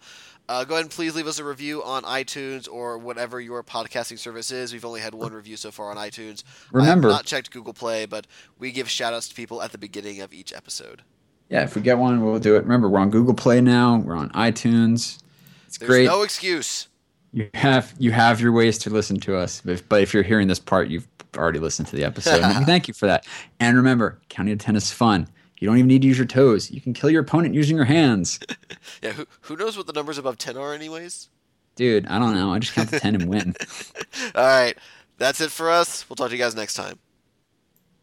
[0.49, 4.19] Uh, go ahead and please leave us a review on iTunes or whatever your podcasting
[4.19, 4.73] service is.
[4.73, 6.43] We've only had one review so far on iTunes.
[6.71, 8.27] Remember- not checked Google Play, but
[8.59, 11.03] we give shout outs to people at the beginning of each episode.
[11.49, 14.15] yeah if we get one we'll do it remember we're on google play now we're
[14.15, 15.19] on itunes
[15.67, 16.87] it's There's great no excuse.
[17.31, 20.47] You have you have your ways to listen to us, but, but if you're hearing
[20.47, 22.41] this part, you've already listened to the episode.
[22.65, 23.25] thank you for that.
[23.59, 25.27] And remember, counting to ten is fun.
[25.63, 26.69] You don't even need to use your toes.
[26.71, 28.37] You can kill your opponent using your hands.
[29.01, 31.29] yeah, who, who knows what the numbers above 10 are, anyways?
[31.77, 32.51] Dude, I don't know.
[32.51, 33.55] I just count to 10 and win.
[34.35, 34.77] All right.
[35.19, 36.09] That's it for us.
[36.09, 36.99] We'll talk to you guys next time.